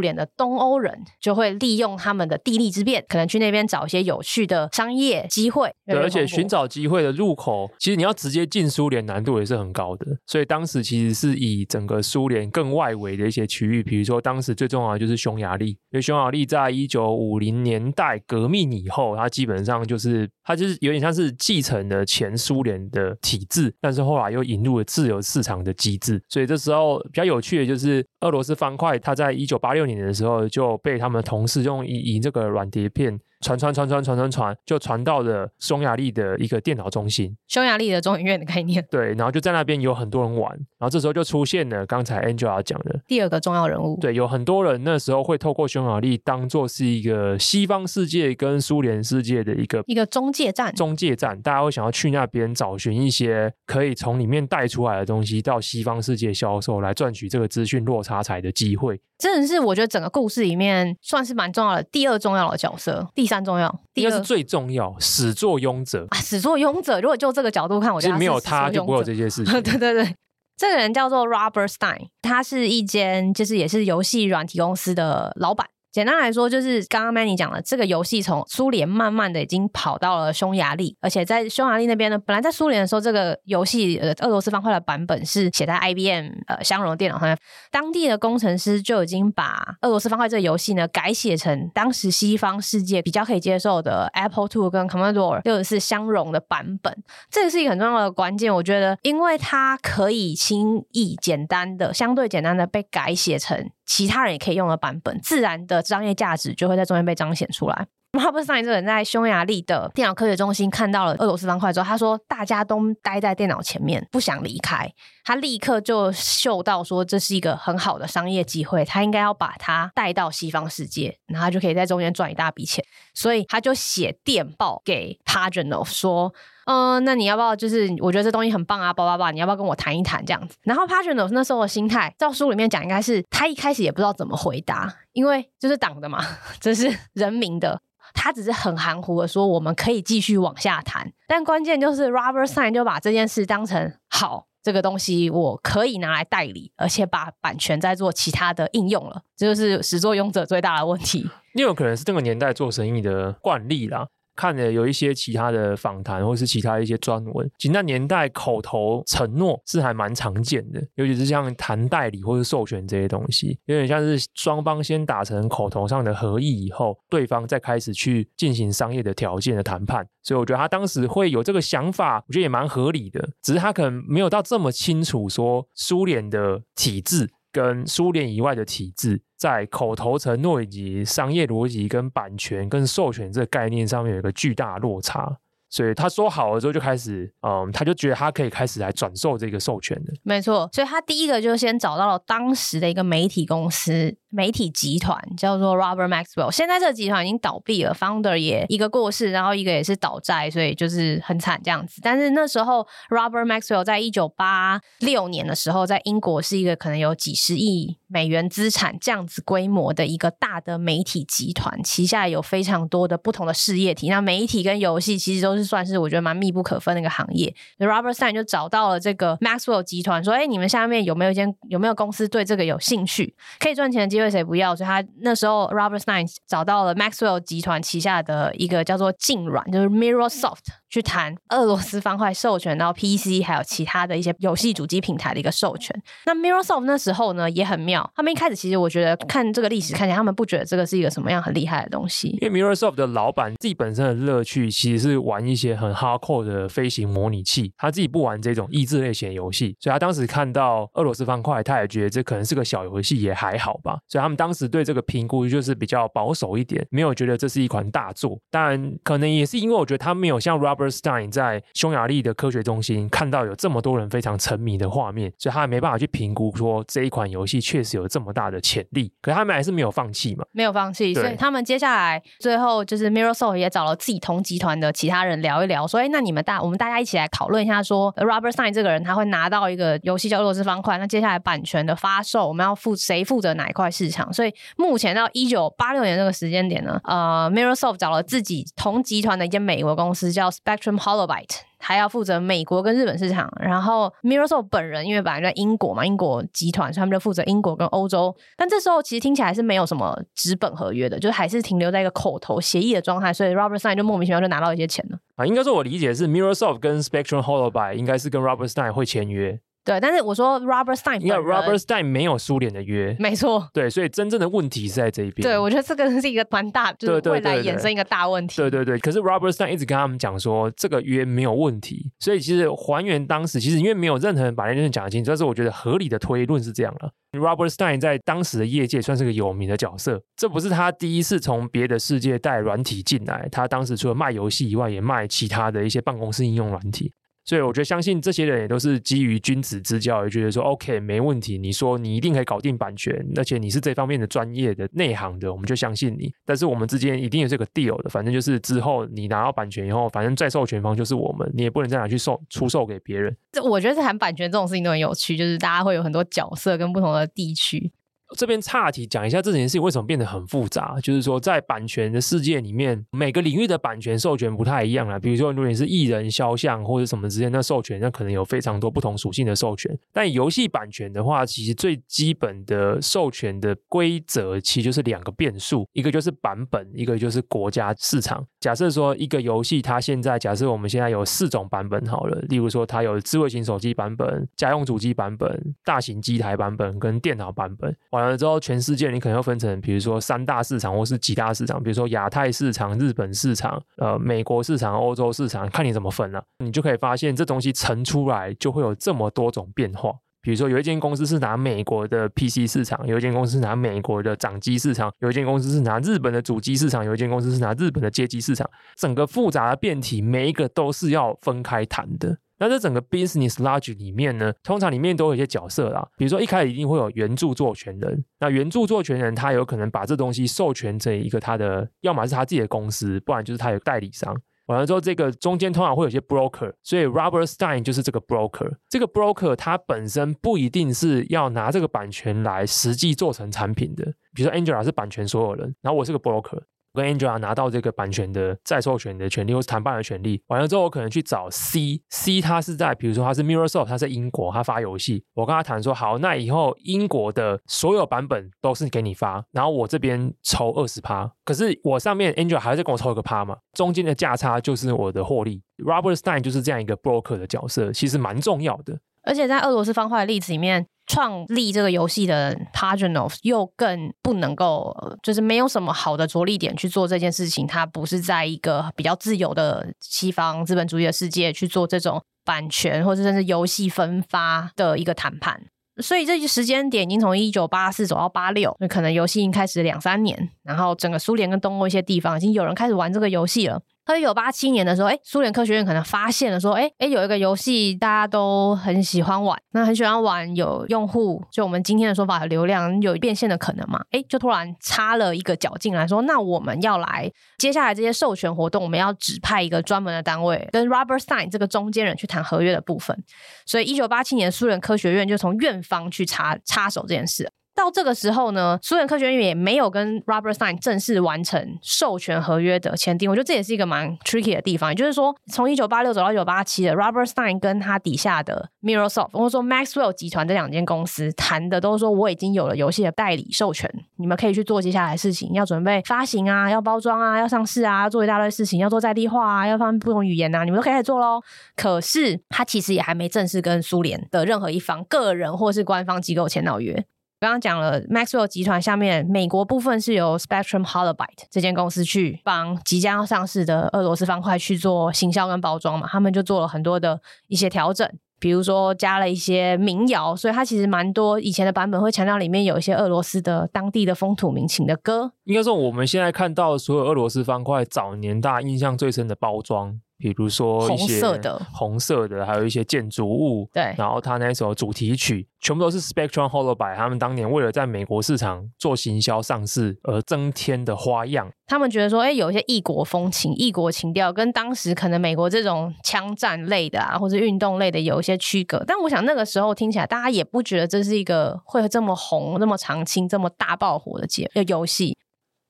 [0.00, 5.72] 联的东欧人就会利用他们的地利之便，可能去那边找一些有趣的商业机会。
[5.86, 10.06] 对，而且寻找机会的入口，其实你要直接进苏联难度也是很高的。
[10.26, 27.44] 所以当时其实是以整个苏联更外围的一些区域，比如说当时最重要的就是匈牙利，因为匈牙利在一九五零年代革命以后，它基本上就是它就是有点像是继承了前苏联的体制，但是后来又引入了自由市场的机制，所以这时候比较有。
[27.44, 33.20] 趣的就是俄罗斯方块，它在一九八六年的时候就被他们的同事用以以这个软碟片。
[33.40, 38.82] 传传传传传传传，就传到了匈牙利的一个电脑中心，匈牙利的中影院的概念。
[38.90, 43.98] 对，然后就在那边有很多人玩，然后这时候就出现了刚才 Angela 讲的第二个重要人物。
[44.00, 50.74] 对，有很多人那时候会透过匈牙利当做是一个西方世界跟苏联世界的一个一个中介站。
[50.74, 59.00] 中介站，大家会想要去那边找寻一些可以从里面带出来的东西到西方世界销售，来赚取这个资讯落差财的机会。
[59.16, 67.00] 真的是我觉得整个故事里面算是蛮重要的，第二重要的角色，第三重要，第二是最重要，始作俑者啊，始作俑者。
[67.00, 69.54] 如果就这个角度看，我觉得没有他就不会有这些事情。
[69.62, 70.14] 对对对，
[70.56, 75.68] 这个人叫做 Robert Stein，他是一间就是也是游戏软体公司的老板。
[75.94, 87.38] 简单来说，就是刚刚 Manny 讲的，这个游戏从苏联慢慢的已经跑到了匈牙利，而且在匈牙利那边呢，本来在苏联的时候，这个游戏呃俄罗斯方块的版本是写在 IBM 呃相容电脑上，
[87.70, 97.04] 当地的工程师就已经把俄罗斯方块这个游戏呢改写成当时西方世界比较可以接受的 Apple II 跟 Commodore 六十四相容的版本。
[97.30, 103.70] 这个是一个很重要的关键，我觉得，因为它可以轻易简单的、相对简单的被改写成。
[103.86, 107.86] 其他人也可以用的版本，自然的商业价值就会在中间被彰显出来。
[108.12, 114.88] Robert Stein 这个人在匈牙利的电脑科学中心看到了俄罗斯方块之后，他说大家都待在电脑前面，不想离开。
[115.24, 122.84] 他立刻就嗅到说这是一个很好的商业机会，他应该要把它带到西方世界，然后就可以在中间赚一大笔钱。
[123.14, 126.34] 所以他就写电报给 Pagenov 说。
[126.66, 130.56] 嗯、那你要不要就是我觉得这东西很棒啊，叭叭叭，你要不要跟我谈一谈这样子？
[130.62, 136.24] 然后 p a g e n o 那时候的心态，照书里面讲，应该是他一开始也不知道怎么回答，因为就是党的嘛，
[136.60, 137.82] 这是人民的，
[138.14, 151.28] 他只是很含糊的说我们可以继续往下谈，但关键就是 Robert Stein 就把这件事当成好，这个东西我可以拿来代理，而且把版权再做其他的应用了，这就是始作俑者最大的问题。
[151.54, 154.08] 也有可能是这个年代做生意的惯例啦。
[154.36, 170.06] 看了有一些其他的访谈，或是其他一些专文，其实那年代口头承诺是还蛮常见的，尤其是像谈代理或是授权这些东西，有点像是双方先达成口头上的合意以后，对方再开始去进行商业的条件的谈判。
[170.22, 177.28] 所以我觉得他当时会有这个想法，我觉得也蛮合理的，只是他可能没有到这么清楚说苏联的体制。
[177.54, 185.38] 跟苏联以外的体制，在口头承诺以及商业逻辑、跟版权、跟授权这个概念上面有一个巨大落差。
[185.70, 190.12] 所以他说好了之后就开始，嗯，他就觉得他可以开始来转售这个授权的。
[190.22, 196.50] 没错，所以他第一个就先找到了当时的一个媒体公司、媒体集团，叫做 Robert Maxwell。
[196.50, 202.00] 现在这个集团已经倒闭了，founder 也一个过世，然后一个也是倒债，所以就是很惨这样子。
[202.00, 214.08] 但是那时候 Robert Maxwell 在一九八六年的时候，在英国是一个可能有几十亿美元资产这样子规模的一个大的媒体集团，旗下有非常多的不同的事业体。
[214.08, 215.64] 那媒体跟游戏其实都是。
[215.64, 217.52] 算是我觉得蛮密不可分的一个行业。
[217.78, 223.34] Robert Stein 就找到了这个 Maxwell 集团，说：“哎，你们下面有没有一间有没有公司对这个有兴趣？
[223.58, 230.64] 可以赚钱的机会谁不要？”所以他那时候 Robert Stein 找到了 Maxwell 集团旗下的一个叫做静软，就是 MirrorSoft。
[230.94, 235.92] 去谈俄罗斯方块授权到 PC 还有其他的一些游戏主机平台的一个授权。
[236.24, 242.38] 那 MirrorSoft 那时候呢也很妙，他们一开始其实我觉得看这个历史看起来，他们不觉得这个是一个什么样很厉害的东西。
[242.40, 253.98] 因为 MirrorSoft 的老板自己本身的乐趣其实是玩一些很 hardcore 的飞行模拟器，他自己不玩这种益智类型游戏，所以他当时看到俄罗斯方块，他也觉得这可能是个小游戏，也还好吧。
[254.14, 258.38] 所以他们当时对这个评估就是比较保守一点，没有觉得这是一款大作。
[258.48, 269.12] 当然，可能也是因为我觉得他没有像 Robert Stein 在匈牙利的科学中心看到有这么多人非常沉迷的画面，所以他也没办法去评估说这一款游戏确实有这么大的潜力。
[269.20, 270.44] 可是他们还是没有放弃嘛？
[270.52, 284.32] 没有放弃，所以他们接下来最后就是 MirrorSoft 也找了自己同集团的其他人聊一聊，说：“哎，那你们大我们大家一起来讨论一下说，说 Robert Stein 这个人他会拿到一个游戏叫《俄罗斯方块》，那接下来版权的发售，我们要负谁负责哪一块市场？
[284.32, 291.60] 所以目前到一九八六年这个时间点呢，呃，MirrorSoft 找了自己同集团的一间美国公司叫 Spectrum Holobyte。
[291.86, 298.34] 还要负责美国跟日本市场，然后 MirrorSoft 本人因为本来在英国嘛，英国集团，所以他们就负责英国跟欧洲。
[298.56, 305.18] 但这时候其实听起来是没有什么纸本合约的，就是还是停留在一个口头协议的状态，所以 Robert Stein 就莫名其妙就拿到一些钱了。
[305.36, 309.60] 啊，应该说我理解是 mirosof 跟 Spectrum Holobyte 应该是跟 Robert Stein 会签约。
[309.84, 313.68] 对，但是我说 Robert Stein，因为 Robert Stein 没有苏联的约，没错。
[313.74, 315.46] 对，所以真正的问题是在这一边。
[315.46, 318.56] 对，我觉得这个是一个蛮大，就是未来衍生一个大问题。
[318.56, 327.10] 对对对，可是 Robert Stein 一直跟他们讲说这个约没有问题，所以其实还原当时，其实因为没有任何人把那件事讲清楚，但是我觉得合理的推论是这样了。
[327.32, 337.12] Robert Stein 在当时的业界算是个有名的角色，这不是他第一次从别的世界带软体进来，他当时除了卖游戏以外，也卖其他的一些办公室应用软体。
[337.44, 341.58] 所以我觉得，相信这些人也都是基于君子之交，也觉得说，OK，没问题。
[341.58, 346.32] 你说你一定可以搞定版权，而且你是这方面的专业的内行的，我们就相信你。
[346.46, 353.36] 但是我们之间一定有这个 deal 的，反正就是之后你拿到版权以后，反正再授权方就是我们，你也不能再拿去售出售给别人。
[353.52, 357.92] 这我觉得是谈版权这种事情都很有趣，就是大家会有很多角色跟不同的地区。
[358.36, 365.18] 这边岔题讲一下这件事情为什么变得很复杂，就是说在版权的世界里面，每个领域的版权授权不太一样啊。
[365.18, 369.96] 比如说，如果你是艺人肖像或者什么之间的授权，那可能有非常多不同属性的授权。
[370.12, 378.44] 但游戏版权的话，其实最基本的授权的规则其实就是两个变数，一个就是版本，一个就是国家市场。
[378.58, 387.94] 假设说一个游戏它现在，假设我们现在有四种版本好了，例如说它有智慧型手机版本、家用主机版本、大型机台版本跟电脑版本。
[388.14, 396.42] 完了之后，全世界你可能要分成，比如说三大市场或是几大市场，比如说亚太市场、日本市场、呃美国市场、欧洲市场，看你怎么分了。
[396.58, 400.12] 你就可以发现，这东西乘出来就会有这么多种变化。
[400.40, 408.68] 比如说，有一间公司是拿美国的 PC 市场，有一间公司是拿美国的掌机市场，有一间公司是拿日本的主机市场，有一间公司是拿日本的街机市场。
[408.94, 412.36] 整个复杂的变体，每一个都是要分开谈的。
[412.64, 424.34] 那这整个 business logic 里面呢，通常里面都有一些角色啦，比如说一开始一定会有原著作权人，那原著作权人他有可能把这东西授权成一个他的，要么是他自己的公司，不然就是他有代理商。
[424.66, 428.76] 完了之后，这个中间通常会有些 broker，所以 Robert Stein 就是这个 broker。
[428.88, 434.02] 这个 broker 他本身不一定是要拿这个版权来实际做成产品的，
[434.34, 436.62] 比如说 Angela 是版权所有人，然后我是个 broker。
[436.94, 455.60] 我跟 Angela 拿到这个版权的再授权的权利，或是谈判的权利，完了之后，我可能去找 C，C 他是在，比如说他是 Mirrorsoft，他在英国，他发游戏，我跟他谈说，好，那以后英国的所有版本都是给你发，然后我这边抽二十趴，可是我上面 Angela 还在跟我抽一个趴嘛，中间的价差就是我的获利。
[455.78, 459.00] Robert Stein 就是这样一个 broker 的角色，其实蛮重要的。
[459.24, 467.66] 而且在俄罗斯方块的例子里面，创立这个游戏的 Pajonov 又更不能够，就是没有什么好的着力点去做这件事情。
[467.66, 475.60] 他不是在一个比较自由的西方资本主义的世界去做这种版权或者甚至游戏分发的一个谈判。
[476.02, 483.80] 所以这些时间点已经从一九八四走到八六，那可能游戏已经开始两三年，然后整个苏联跟东欧一些地方已经有人开始玩这个游戏了。
[484.06, 494.04] 他一九八七年的时候，哎，苏联科学院可能发现了说，哎哎，有一个游戏大家都很喜欢玩，那很喜欢玩，有用户，就我们今天的说法，流量有变现的可能嘛？
[494.10, 503.16] 哎，就突然插了一个脚进来说，那我们要来接下来这些授权活动，我们要指派一个专门的单位跟 Robert Stein 这个中间人去谈合约的部分。
[503.64, 507.50] 所以一九八七年，苏联科学院就从院方去插插手这件事。
[507.74, 513.28] 到这个时候呢，苏联科学院也没有跟 Robert Stein 正式完成授权合约的签订。
[513.28, 514.90] 我觉得这也是一个蛮 tricky 的地方。
[514.90, 531.40] 也就是说，从一九八六走到一九八七的 Robert Stein 跟他底下的 m i r r o s o f t 或者说 Maxwell 集团这两间公司谈的都是说，我已经有了游戏的代理授权，你们可以去做接下来的事情，要准备发行啊，要包装啊，要上市啊，做一大堆事情，要做在地化啊，要放不同语言啊，你们都可以开始做喽。
[531.74, 537.04] 可是他其实也还没正式跟苏联的任何一方个人或是官方机构签到约。
[537.40, 555.32] 刚刚讲了，Maxwell 集团下面美国部分是由 Spectrum Holobyte 这间公司去帮即将要上市的俄罗斯方块去做行销跟包装嘛，他们就做了很多的一些调整，比如说加了一些民谣，所以它其实蛮多以前的版本会强调里面有一些俄罗斯的当地的风土民情的歌。
[555.44, 560.00] 应该说我们现在看到所有俄罗斯方块早年大印象最深的包装。
[560.18, 563.68] 比如说一些红色的，红色的，还有一些建筑物。
[563.72, 571.50] 对，然后他那首主题曲全部都是 Spectrum Holobyte 他们当年为了在美国市场做行销上市而增添的花样。
[571.66, 578.84] 他们觉得说，哎，有一些异国风情、异国情调，跟当时可能美国这种枪战类的啊，或者运动类的有一些区隔。
[578.86, 585.16] 但我想那个时候听起来，大家也不觉得这是一个会这么红、这么长青、这么大爆火的节游戏。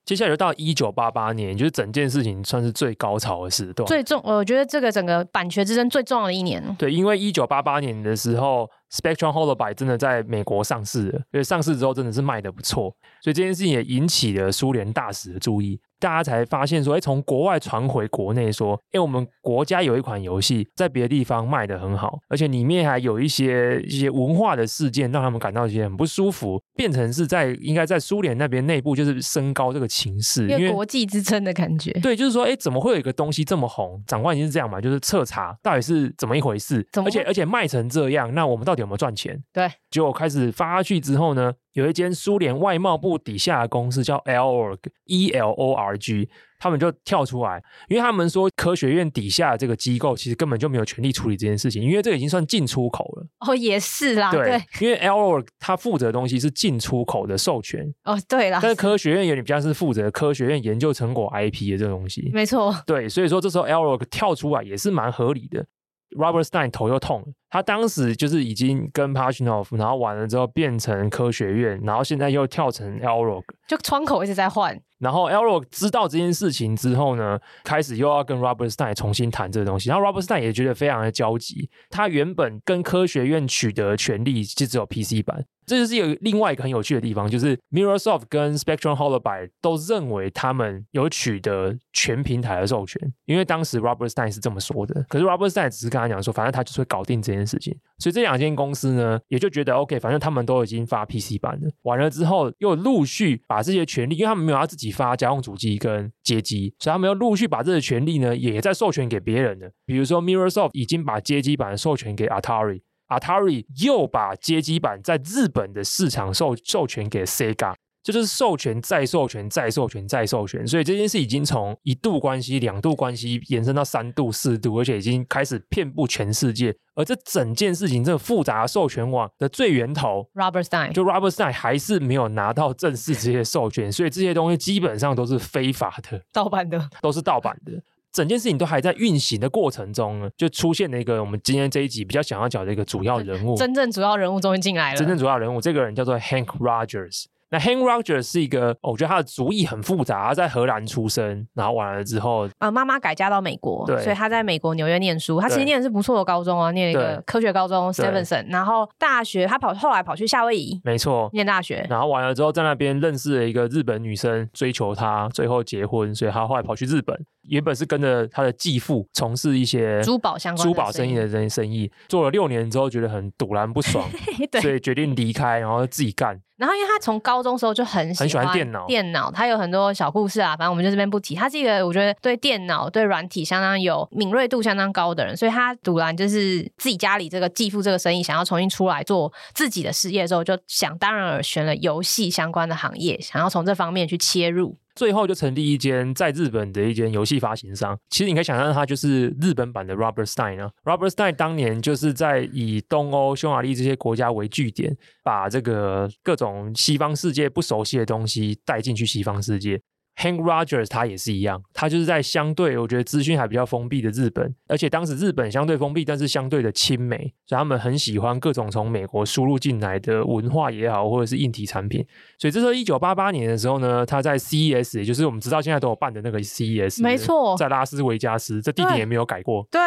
[0.05, 3.87] 接下来就到一九八八年，就是整件事情算是最高潮的时段。
[3.87, 6.63] 最重，我觉得这个整个版权之争最重要的一年。
[6.79, 15.81] 对，因为一九八八年的时候，Spectrum Holobyte 真的在美国上市了，因为上市之后真的是卖的不错，所以这件事情也引起了苏联大使的注意。
[15.99, 31.91] 大家才发现说，哎，从国外传回国内说，哎，我们国家有一款游戏在别的地方卖的很好，而且里面还有一些一些文化的事件，让他们感到一些很不舒服，变成是在应该在苏联那边内部就是升高这个情势，因为国际之争的感觉。
[32.03, 34.03] 对，就是说，哎，怎么会有一个东西这么红？
[34.07, 39.43] 长官已经是这样嘛，就是彻查到底是怎么一回事，而且而且卖成这样，那我们到底有没有赚钱？
[39.53, 53.27] 对，结果开始发下去之后呢，有一间苏联外贸部底下的公司叫 Elorg，E L O R G，他们就跳出来，因为他们说科学院底下的这个机构其实根本就没有权利处理这件事情，因为这已经算进出口了。
[53.41, 57.93] 哦，也是啦，对，对因为 Elorg 他负责的东西是进出口的授权。
[58.05, 62.31] 哦，对啦，但是科学院有点比较是负责科学院研究成果 IP 的这个东西。
[62.33, 62.75] 没错。
[62.87, 65.67] 对，所以说这时候 Elorg 跳出来也是蛮合理的。
[66.15, 74.81] Robert Stein 头又痛了，他当时就是已经跟 Pajitnov 然后完了之后变成科学院，然后现在又跳成 Elorg，就窗口一直在换。
[74.99, 81.69] 然后 Elorg 知道这件事情之后呢，开始又要跟 Robert Stein 重新谈这个东西，然后 Robert Stein 也觉得非常的焦急。
[81.91, 85.45] 他原本跟科学院取得权利就只有 PC 版。
[85.67, 95.05] 这就是有另外一个很有趣的地方，就是 Mirrorsoft 跟 Spectrum Holoby 都认为他们有取得全平台的授权，因为当时 Robert Stein 是这么说的。
[95.09, 97.77] 可是 Robert Stein 只是跟他讲说，反正他就是会搞定这件事情。
[97.99, 109.71] 所以这两间公司呢，也就觉得 OK，反正他们都已经发 PC 版了，完了之后又陆续把这些权利，因为他们没有要自己发家用主机跟街机，所以他们又陆续把这些权利呢，也在授权给别人了。
[109.87, 112.83] 比如说 Mirrorsoft 已经把街机版授权给 Atari。
[113.19, 126.75] Atari 又把街机版在日本的市场授授权给 Sega，这就是授权再授权再授权再授权，所以这件事已经从一度关系、两度关系延伸到三度、四度，而且已经开始遍布全世界。
[126.95, 137.73] 而这整件事情这个复杂的授权网的最源头，Robert Stein，就 Robert Stein 还是没有拿到正式这些授权，所以这些东西基本上都是非法的、盗版的，都是盗版的。
[138.15, 144.97] 整件事情都还在运行的过程中呢，就出现了一个我们今天这一集比较想要讲的一个主要人物，真正主要人物终于进来了。
[144.97, 147.25] 真正主要人物，这个人叫做 Hank Rogers。
[147.51, 150.29] 那 Hank Rogers 是一个，我觉得他的族裔很复杂。
[150.29, 155.41] 他在荷兰出生，然后完了之后，呃，妈妈改嫁到美国，对，所以他在美国纽约念书。
[155.41, 158.47] 他其实念的是不错的高中啊，念了一个科学高中 Stevenson。
[158.49, 161.87] 然后大学他跑，后来跑去夏威夷，没错，念大学。
[161.89, 166.15] 然后完了之后，在那边认识了一个日本女生，追求他，最后结婚。
[166.15, 167.17] 所以他后来跑去日本，
[167.49, 174.09] 原本是跟着他的继父从事一些珠宝相关珠宝生意的人生意，做了六年之后，觉得很堵然不爽，
[174.63, 176.41] 所以决定离开，然后自己干。
[176.57, 180.57] 然后，因为他从高中时候就很喜欢电脑，电脑他有很多小故事啊。
[180.57, 181.35] 反正我们就这边不提。
[181.35, 194.79] 他是一个我觉得对电脑、对软体相当有敏锐度相当高的人，所以他突然就是自己家里这个继父这个生意想要重新出来做自己的事业之后，就想当然而选了游戏相关的行业，想要从这方面去切入。
[194.95, 197.99] 最后就成立一间在日本的一间游戏发行商。
[198.11, 200.71] 其实你可以想象，它就是日本版的 Robert Stein 啊。
[200.85, 209.81] Robert Stein 当年就是在以东欧、匈牙利这些国家为据点，把这个各种西方世界不熟悉的东西带进去西方世界。
[210.17, 222.07] Hank Rogers 他也是一样，他就是在相对我觉得资讯还比较封闭的日本，而且当时日本相对封闭，但是相对的亲美，所以他们很喜欢各种从美国输入进来的文化也好，或者是硬体产品。
[222.39, 229.67] 所以这时候一九八八年的时候呢，他在 CES，也就是我们知道现在都有办的那个 CES，没错，在拉斯维加斯，这地点也没有改过。
[229.71, 229.81] 对。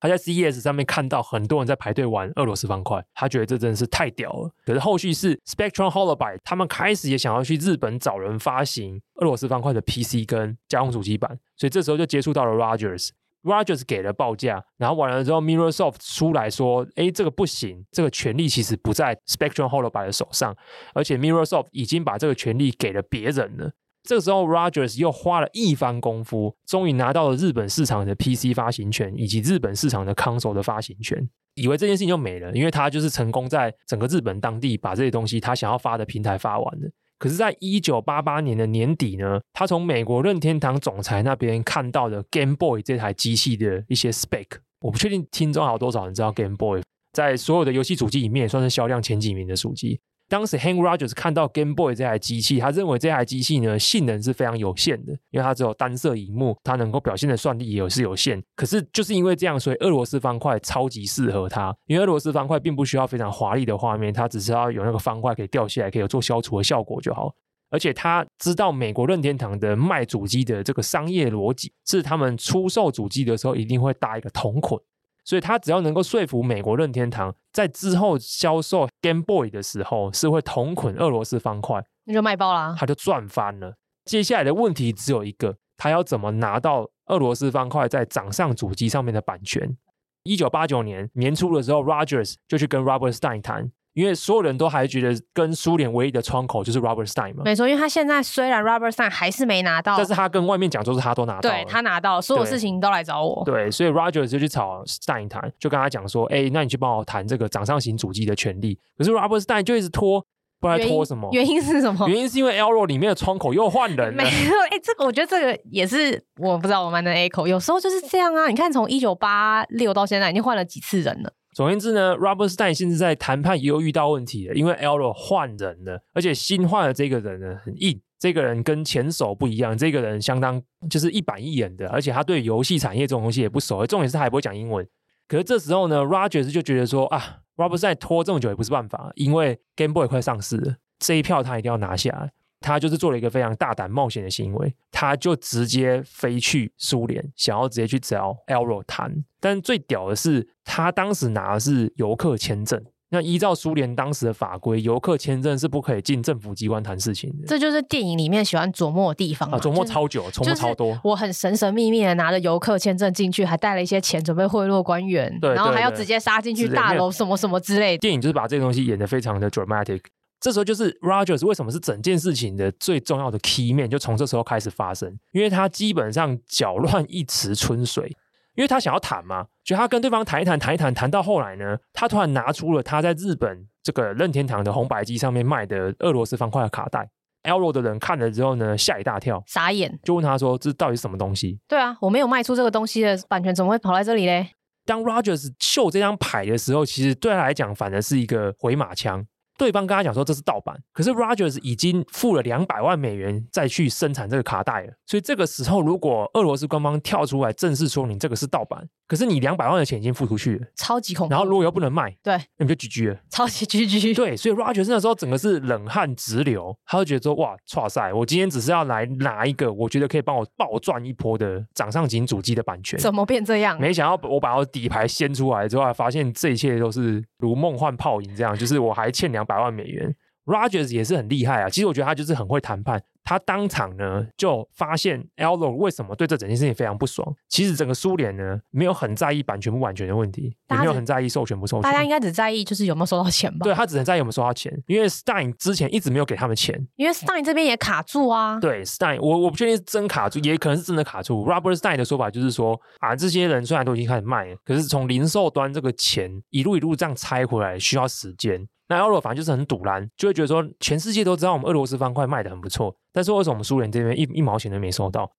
[0.00, 4.50] 他在 CES 上面看到很多人在排队玩俄罗斯方块，他觉得这真的是太屌了。
[4.64, 13.10] 可是后续是 Spectrum Holobay，他们开始也想要去日本找人发行俄罗斯方块的 PC 跟家用主机版，所以这时候就接触到了 Rogers。
[13.42, 20.54] Rogers 给了报价，然后完了之后，Mirrorsoft 出来说：“哎，这个不行，这个权利其实不在 Spectrum Holobay 的手上，
[20.92, 23.70] 而且 Mirrorsoft 已经把这个权利给了别人了。”
[24.02, 31.28] 这个时候，Rogers 又花了一番功夫，终于拿到了日本市场的 PC 发行权以及日本市场的 Console 的发行权。
[31.54, 36.90] 以为这件事情就没了，因为他就是成功在整个日本当地把这些东西他想要发的平台发完了。
[37.18, 44.46] 可是，在一九八八年的年底呢，他从美国任天堂总裁那边看到的 Game Boy 这台机器的一些 spec。
[44.80, 46.80] 我不确定听众有多少人知道 Game Boy，
[47.12, 50.00] 在所有的游戏主机里面也算是销量前几名的主机。
[50.30, 58.40] 当时 Hank Rogers 看到 Game Boy 这台机器，他认为这台机器呢，性能是非常有限的，因为它只有单色萤幕，它能够表现的算力也是有限。
[58.54, 67.34] 可是就是因为这样，所以俄罗斯方块超级适合它，因为俄罗斯方块并不需要非常华丽的画面，它只是要有那个方块可以掉下来，可以有做消除的效果就好。
[67.72, 74.80] 而且他知道美国任天堂的卖主机的这个商业逻辑，是他们出售主机的时候一定会搭一个同捆。
[75.24, 83.74] 所以他只要能够说服美国任天堂，在之后销售 Game Boy 的时候是会同捆俄罗斯方块，那就卖爆啦，他就赚翻了。
[84.04, 89.76] 接下来的问题只有一个，他要怎么拿到俄罗斯方块在掌上主机上面的版权？
[90.24, 93.70] 一九八九年年初的时候，Rogers 就去跟 Robert Stein 谈。
[93.92, 108.78] 因为所有人都还觉得跟苏联唯一的窗口就是 Robert Stein 嘛，没错，因为他现在虽然 Robert Stein 还是没拿到，但是他跟外面讲就是他都拿到，对，他拿到，所有事情都来找我，对，对，所以 Rogers 就去找 Stein 谈，就跟他讲说，哎，那你去帮我谈这个掌上型主机的权利。
[108.96, 110.24] 可是 Robert Stein 就一直拖，
[110.60, 112.08] 不知道拖什么，原因，原因是什么？
[112.08, 121.32] 原因是因为 Elro 里面的窗口又换人了，没错，哎，这个我觉得这个也是我不知道我们的 Echo，有时候就是这样啊，你看从一九八六到现在已经换了几次人了。
[121.52, 134.86] 总言之呢，Robert Stein 现在在谈判也有遇到问题了，因为 Elro 换人了，而且新换的这个人呢很硬，这个人跟前手不一样，这个人相当就是一板一眼的，而且他对游戏产业这种东西也不熟，重点是他还不会讲英文。
[135.26, 142.30] 可是这时候呢，Rogers 就觉得说啊，Robert Stein 拖这么久也不是办法，因为 Game Boy 快上市了，这一票他一定要拿下来。
[142.60, 149.24] 他就是做了一个非常大胆冒险的行为，他就直接飞去苏联，想要直接去找 Elro 谈。
[149.40, 152.82] 但最屌的是，他当时拿的是游客签证。
[153.12, 157.46] 那依照苏联当时的法规，游客签证是不可以进政府机关谈事情的。
[157.48, 160.96] 这就是电影里面喜欢琢磨的地方啊，琢磨超久，琢磨超多。
[161.02, 167.98] 我很神神秘秘的拿着游客签证进去，还带了一些钱准备贿赂官员，对，然后还要直接杀进去大楼什么什么之类的。
[167.98, 170.02] 电影就是把这个东西演得非常的 dramatic。
[170.40, 178.08] 这时候就是 Rogers 为什么是整件事情的最重要的 key 面，就从这时候开始发生，因为他基本上搅乱一池春水，
[178.56, 187.08] 因为他想要谈嘛，就他跟对方谈一谈，谈一谈，谈到后来呢，他突然拿出了他在日本这个任天堂的红白机上面卖的俄罗斯方块的卡带
[187.42, 194.50] ，Elro 的人看了之后呢，吓一大跳，傻眼，就问他说：“这到底是什么东西？”对啊，我没有卖出这个东西的版权，怎么会跑来这里嘞？
[194.86, 199.26] 当 Rogers 秀这张牌的时候，其实对他来讲，反而是一个回马枪。
[199.60, 211.30] 对方跟他讲说这是盗版，可是 Rogers 已经付了两百万美元再去生产这个卡带了，所以这个时候如果俄罗斯官方跳出来正式说你这个是盗版，可是你两百万的钱已经付出去了，超级恐怖。
[211.30, 214.16] 然后如果又不能卖，对，那你就 GG 了，超级 GG。
[214.16, 223.78] 对，所以 Rogers 那时候整个是冷汗直流，他就觉得说哇，哇塞，我今天只是要来拿一个我觉得可以帮我暴赚一波的掌上型主机的版权，怎么变这样？
[223.78, 230.14] 没想到我把我底牌掀出来之后，发现这一切都是如梦幻泡影，这样就是我还欠两百万美元。
[230.46, 233.00] Rogers 也是很厉害啊，其实我觉得他就是很会谈判。
[233.22, 237.32] 他当场呢就发现 Elro 为什么对这整件事情非常不爽。
[237.48, 241.82] 其实整个苏联呢没有很在意版权不版权的问题，也没有很在意授权不授权。
[241.82, 243.62] 大家应该只在意就是有没有收到钱吧？
[243.62, 248.58] 对，他只能在意有没有收到钱，因为 Stein 之前一直没有给他们钱，因为 Stein 这边也卡住啊。
[248.58, 251.44] 对，Stein 我我不确定是真卡住，也可能是真的卡住。
[251.44, 258.66] Robert Stein 的说法就是说啊，这些人虽然都已经开始卖了，可是从零售端这个钱一路一路这样拆回来需要时间。
[258.90, 265.30] 那 Elro 反正就是很赌烂，就会觉得说，全世界都知道我们俄罗斯方块卖的很不错，但是为什么我们苏联这边一一毛钱都没收到？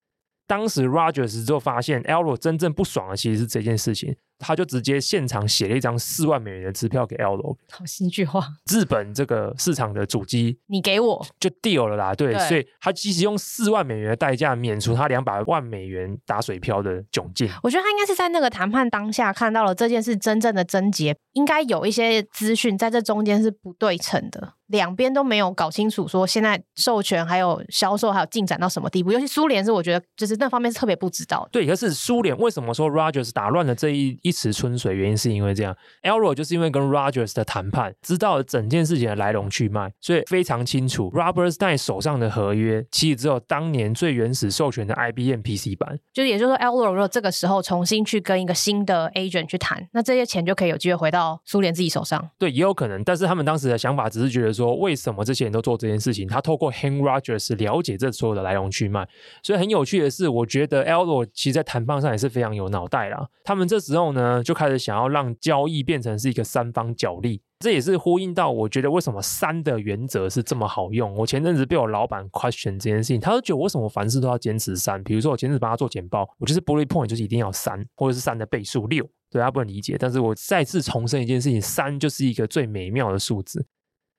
[0.47, 4.15] 当时 Rogers 就发现 Elro 真正不爽的其实是这件事情。
[4.41, 8.45] 他就直接现场写了一张四万美元的支票给 Elro，好戏剧化。
[8.69, 12.13] 日本这个市场的主机，你给我就 deal 了啦。
[12.13, 17.47] 对，对所以他其实用四万美元的代价免除他两百万美元打水漂的窘境。
[17.61, 29.11] 我觉得他应该是在那个谈判当下看到了这件事真正的症结，应该有一些资讯在这中间是不对称的，两边都没有搞清楚说现在授权还有销售还有进展到什么地步。
[29.11, 31.49] 尤其苏联是我觉得就是那方面是特别不知道的。
[31.51, 34.30] 对，可是苏联为什么说 Rogers 打乱了这一一？
[34.31, 41.11] 一池春水，原因是因为这样，Elro 就是因为跟 Rogers 的谈判，知道了整件事情的来龙去脉，所以非常清楚。
[41.11, 52.29] Robert Stein 手上的合约，其实只有当年最原始授权的 IBM PC 版，就是也就是说，Elro 如果这个时候重新去跟一个新的 agent 去谈，那这些钱就可以有机会回到苏联自己手上。
[52.37, 53.03] 对，也有可能。
[53.03, 56.27] 但是他们当时的想法只是觉得说，为什么这些人都做这件事情？
[56.27, 59.07] 他透过 Hank Rogers 了解这所有的来龙去脉。
[59.43, 63.27] 所以很有趣的是，我觉得 Elro 其实在谈判上也是非常有脑袋啦。
[63.43, 65.11] 他们这时候呢，就开始想要。
[65.11, 71.13] 让交易变成是一个三方角力，这也是呼应到我觉得为什么三的原则是这么好用。
[71.15, 75.03] 我前阵子被我老板 question 这件事情，他就觉得为什么凡事都要坚持三？
[75.03, 79.97] 比如说我前阵子帮他做简报，我就是 bullet point 就是一定要三，或者是三的倍数六，对他不能理解。
[79.99, 83.65] 但是我再次重申一件事情，三就是一个最美妙的数字。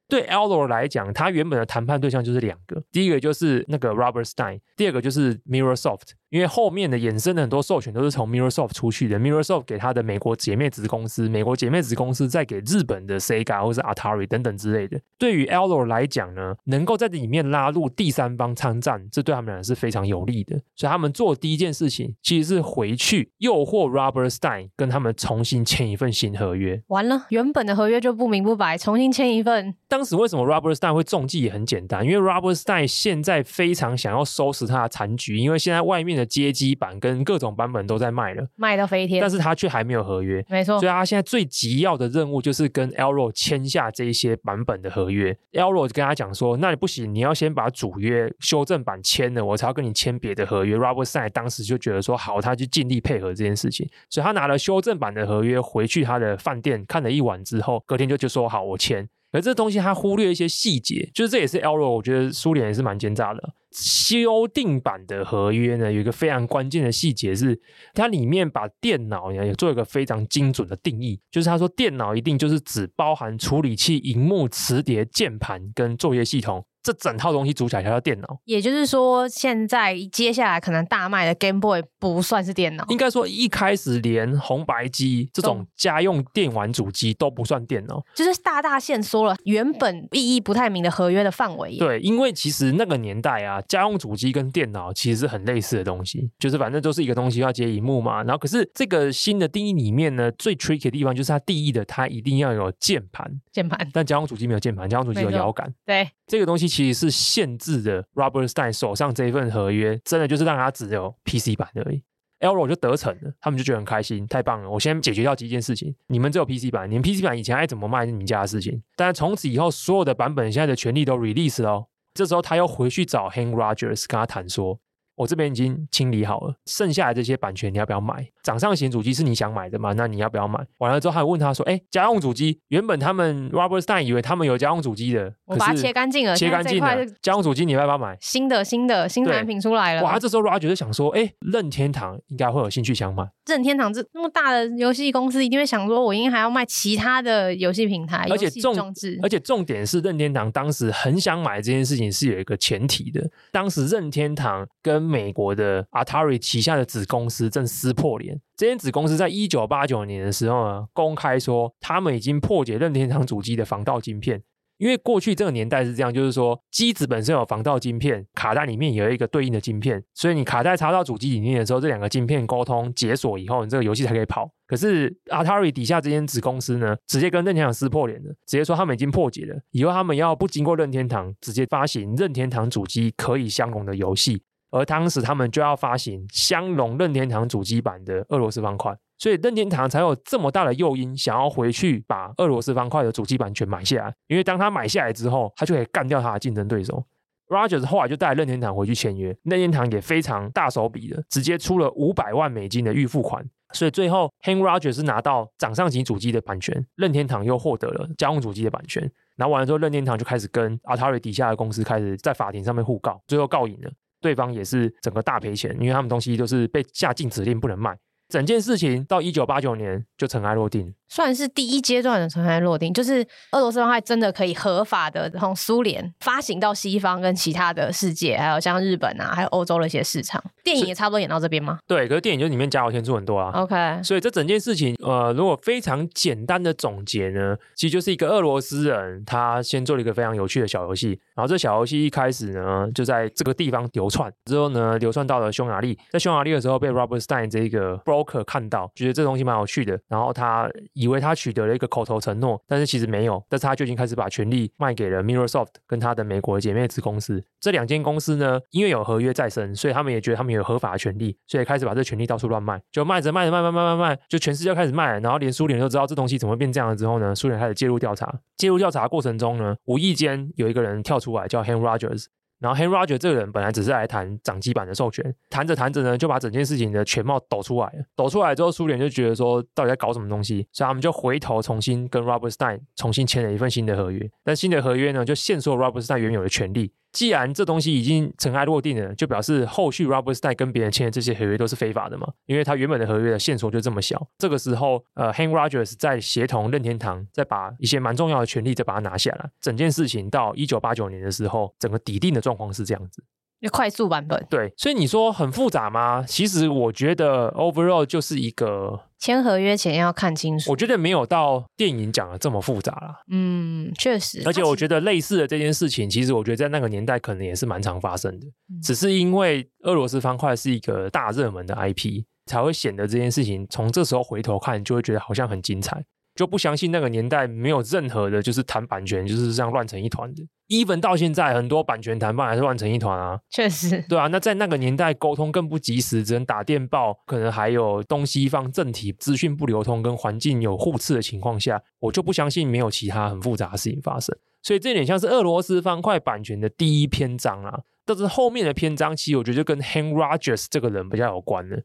[0.09, 6.11] 对 Elro 来讲，他原本的谈判对象就是两个，第一个就是那个 Robert Stein，第二个就是 Microsoft。
[6.33, 14.99] 因为后面的衍生的很多授权都是从 Microsoft 出去的，Microsoft 给他的美国姐妹子公司，美国姐妹子公司再给日本的 Sega 或是 Atari 等等之类的。
[15.18, 20.59] 对于 Elro 来讲呢，能够在这里面拉入第三方参战，这对他们俩是非常有利的。
[20.74, 26.83] 所以他们做的第一件事情，其实是回去诱惑 Robert Stein 跟他们重新签一份新合约。
[26.87, 29.74] 完了，原本的合约就不明不白，重新签一份。
[29.87, 36.21] 当时为什么 Robert Stein 会中计也很简单，因为 Robert Stein 现在非常想要收拾他的残局，因为现在外面的。
[36.24, 45.36] 街机版跟各种版本都在卖了，卖到飞天，但是他却还没有合约，没错，所以他现在最急要的任务就是跟 Elro 签下这一些版本的合约。
[45.52, 63.55] Elro 就跟他讲说：“那你不行，你要先把主约修正版签了，我才要跟你签别的合约。” Robert Stein 当时就觉得说：“好，他就尽力配合这件事情。”所以他拿了修正版的合约回去他的饭店看了一晚之后，隔天就就说：“好，我签。”而这东西它忽略一些细节，就是这也是 Elro，我觉得苏联也是蛮奸诈的。
[63.72, 67.59] 修订版的合约呢，有一个非常关键的细节是，
[67.95, 76.66] 它里面把电脑呢也做一个非常精准的定义，就是他说电脑一定就是只包含处理器、荧幕、磁碟、键盘跟作业系统。
[76.83, 82.85] 这整套东西组起来才叫电脑，也就是说，现在接下来可能大卖的 Game Boy 不算是电脑。
[82.89, 91.76] 应该说，一开始连红白机这种家用电玩主机都不算电脑，就是大大限缩了原本意义不太明的合约的范围。
[91.78, 98.24] 对，因为其实那个年代啊，家用主机跟电脑其实是很类似的东西，就是反正都是一个东西要接萤幕嘛。
[98.24, 105.72] 然后可是这个新的定义里面呢，最 tricky 的地方就是它定义的它一定要有键盘，键盘，但家用主机没有键盘，家用主机有摇杆。
[105.87, 106.71] 对，这个东西。
[106.72, 112.02] 其实是限制的，Robert Stein 手上这一份合约，真的就是让他只有 PC 版而已。
[112.40, 114.70] Elro 就得逞了，他们就觉得很开心，太棒了！
[114.70, 121.86] 我先解决掉几件事情，你们只有 PC 版，你们 PC 版以前爱怎么卖是你们家的事情，但是从此以后，所有的版本现在的权利都 release 了。
[122.14, 124.80] 这时候他又回去找 Hank Rogers 跟他谈说，
[125.14, 128.26] 我这边已经清理好了，剩下的这些版权你要不要买？
[128.43, 129.93] 掌上型主机是你想买的吗？
[129.97, 130.59] 那你要不要买？
[130.78, 137.07] 完了之后还问他说，哎，家用主机原本他们 Robert Stein 以为他们有家用主机的，我把它切干净了，切干净了。
[137.20, 138.16] 家用主机你要不要买？
[138.20, 140.03] 新的新的新产品出来了。
[140.03, 143.24] 哇，这时候 Roger 就想说，哎，任天堂应该会有兴趣想买。
[143.47, 153.20] 任天堂这那么大的游戏公司，一定会想说，我应该还要卖其他的游戏平台，而且重而且重点是任天堂当时很想买这件事情是有一个前提的，
[153.51, 158.32] 当时任天堂跟美国的 Atari 旗下的子公司正撕破脸。
[158.57, 164.43] 这间子公司在一九八九年的时候呢，公开说他们已经破解任天堂主机的防盗晶片。
[164.78, 174.51] 因为过去这个年代是这样，就是说机子本身有防盗晶片，卡带里面有一个对应的晶片，所以你卡带插到主机里面的时候，这两个晶片沟通解锁以后，你这个游戏才可以跑。
[174.66, 184.43] 可是 Atari 底下这间子公司呢，直接跟任天堂撕破脸了，直接说他们已经破解了，以后他们要不经过任天堂，直接发行任天堂主机可以相容的游戏。
[184.72, 194.14] 而当时他们就要发行相容任天堂主机版的俄罗斯方块，所以任天堂才有这么大的诱因，想要回去把俄罗斯方块的主机版权买下来。
[194.26, 197.04] 因为当他买下来之后，他就可以干掉他的竞争对手。
[197.48, 203.44] Rogers 后来就带任天堂回去签约，任天堂也非常大手笔的，直接出了五百万美金的预付款。
[203.74, 209.02] 所以最后 Hank Rogers 是拿到掌上型主机的版权，任天堂又获得了家用主机的版权。
[209.36, 213.90] 然后完了之后，任天堂就开始跟 Atari 底下的公司开始在法庭上面互告，最后告赢了。
[214.22, 217.94] 对方也是整个大赔钱，因为他们东西都是被下禁止令不能卖。
[218.33, 220.95] 整件事情到一九八九年就尘埃落定。
[221.11, 230.43] 算是第一阶段的尘埃落定，就是俄罗斯方块真的可以合法的从苏联发行到西方跟其他的世界，还有像日本啊，还有欧洲的一些市场。
[230.64, 231.78] 电影也差不多演到这边吗？
[231.87, 233.51] 对，可是电影就里面加油添醋很多啊。
[233.61, 251.88] OK，所以这整件事情，呃，如果非常简单的总结呢，其实就是一个俄罗斯人，他先做了一个非常有趣的小游戏，然后这小游戏一开始呢，就在这个地方流窜，之后呢，流窜到了匈牙利，在匈牙利的时候被 Robert Stein 这个可看到，觉得这东西蛮有趣的，然后他以为他取得了一个。
[251.92, 257.44] 口头承诺，但是其实没有，但是他就已经开始把权利卖给了 Microsoft 跟他的美国姐妹子公司。
[257.60, 268.34] 这两间公司呢，因为有合约在身，所以他们也觉得他们有合法的权利，所以开始把这权利到处乱卖，就卖着卖着卖卖卖卖卖，就全世界开始卖，然后连苏联都知道这东西怎么会变这样了之后呢，苏联开始介入调查。
[268.56, 272.24] 介入调查的过程中呢，无意间有一个人跳出来叫 Han Rogers。
[272.62, 278.04] 然后，Henry Roger 这个人本来只是来谈掌机版的授权，谈着谈着呢，就把整件事情的全貌抖出来了。
[278.14, 280.64] 抖出来之后，苏联就觉得说，到底在搞什么东西？
[280.70, 284.30] 所以他们就回头重新跟 Robert Stein 重新签了一份新的合约。
[284.44, 286.92] 但新的合约呢，就限缩 Robert Stein 原有的权利。
[287.12, 292.26] 既然这东西已经尘埃落定了，就表示后续 Robert 在跟别人签的这些合约都是非法的嘛？
[292.46, 294.26] 因为他原本的合约的线索就这么小。
[294.38, 299.50] 这个时候，呃，Hank Rogers 在协同任天堂，再把一些蛮重要的权利再把它拿下来。
[299.60, 303.22] 整件事情到一九八九年的时候，整个底定的状况是这样子。
[303.68, 304.46] 快速版本。
[304.50, 306.24] 对，所以你说很复杂吗？
[306.26, 310.70] 其实我觉得 overall 就是一个签合约前要看清楚。
[310.70, 313.20] 我觉得没有到电影讲的这么复杂啦。
[313.30, 314.42] 嗯，确实。
[314.44, 318.46] 而且我觉得类似的这件事情，其实我觉得在那个年代可能也是蛮常发生的，
[318.82, 326.04] 只是因为俄罗斯方块是一个大热门的 IP，才会显得这件事情从这时候回头看，就会觉得好像很精彩。
[326.34, 330.42] 就不相信那个年代没有任何的，就是谈版权就是这样乱成一团的。
[330.72, 333.38] Even 到现在，很多版权谈判还是乱成一团啊。
[333.50, 334.26] 确实，对啊。
[334.28, 344.34] 那在那个年代，沟通更不及时，只能打电报，可能还有东西方政体资讯不流通，跟环境有互斥的情况下，我就不相信没有其他很复杂的事情发生。
[344.62, 347.80] 所以这点像是俄罗斯方块版权的第一篇章啊。
[348.04, 351.82] 但是后面的篇章，其实我觉得就跟 Hen Rogers 这个人比较有关的。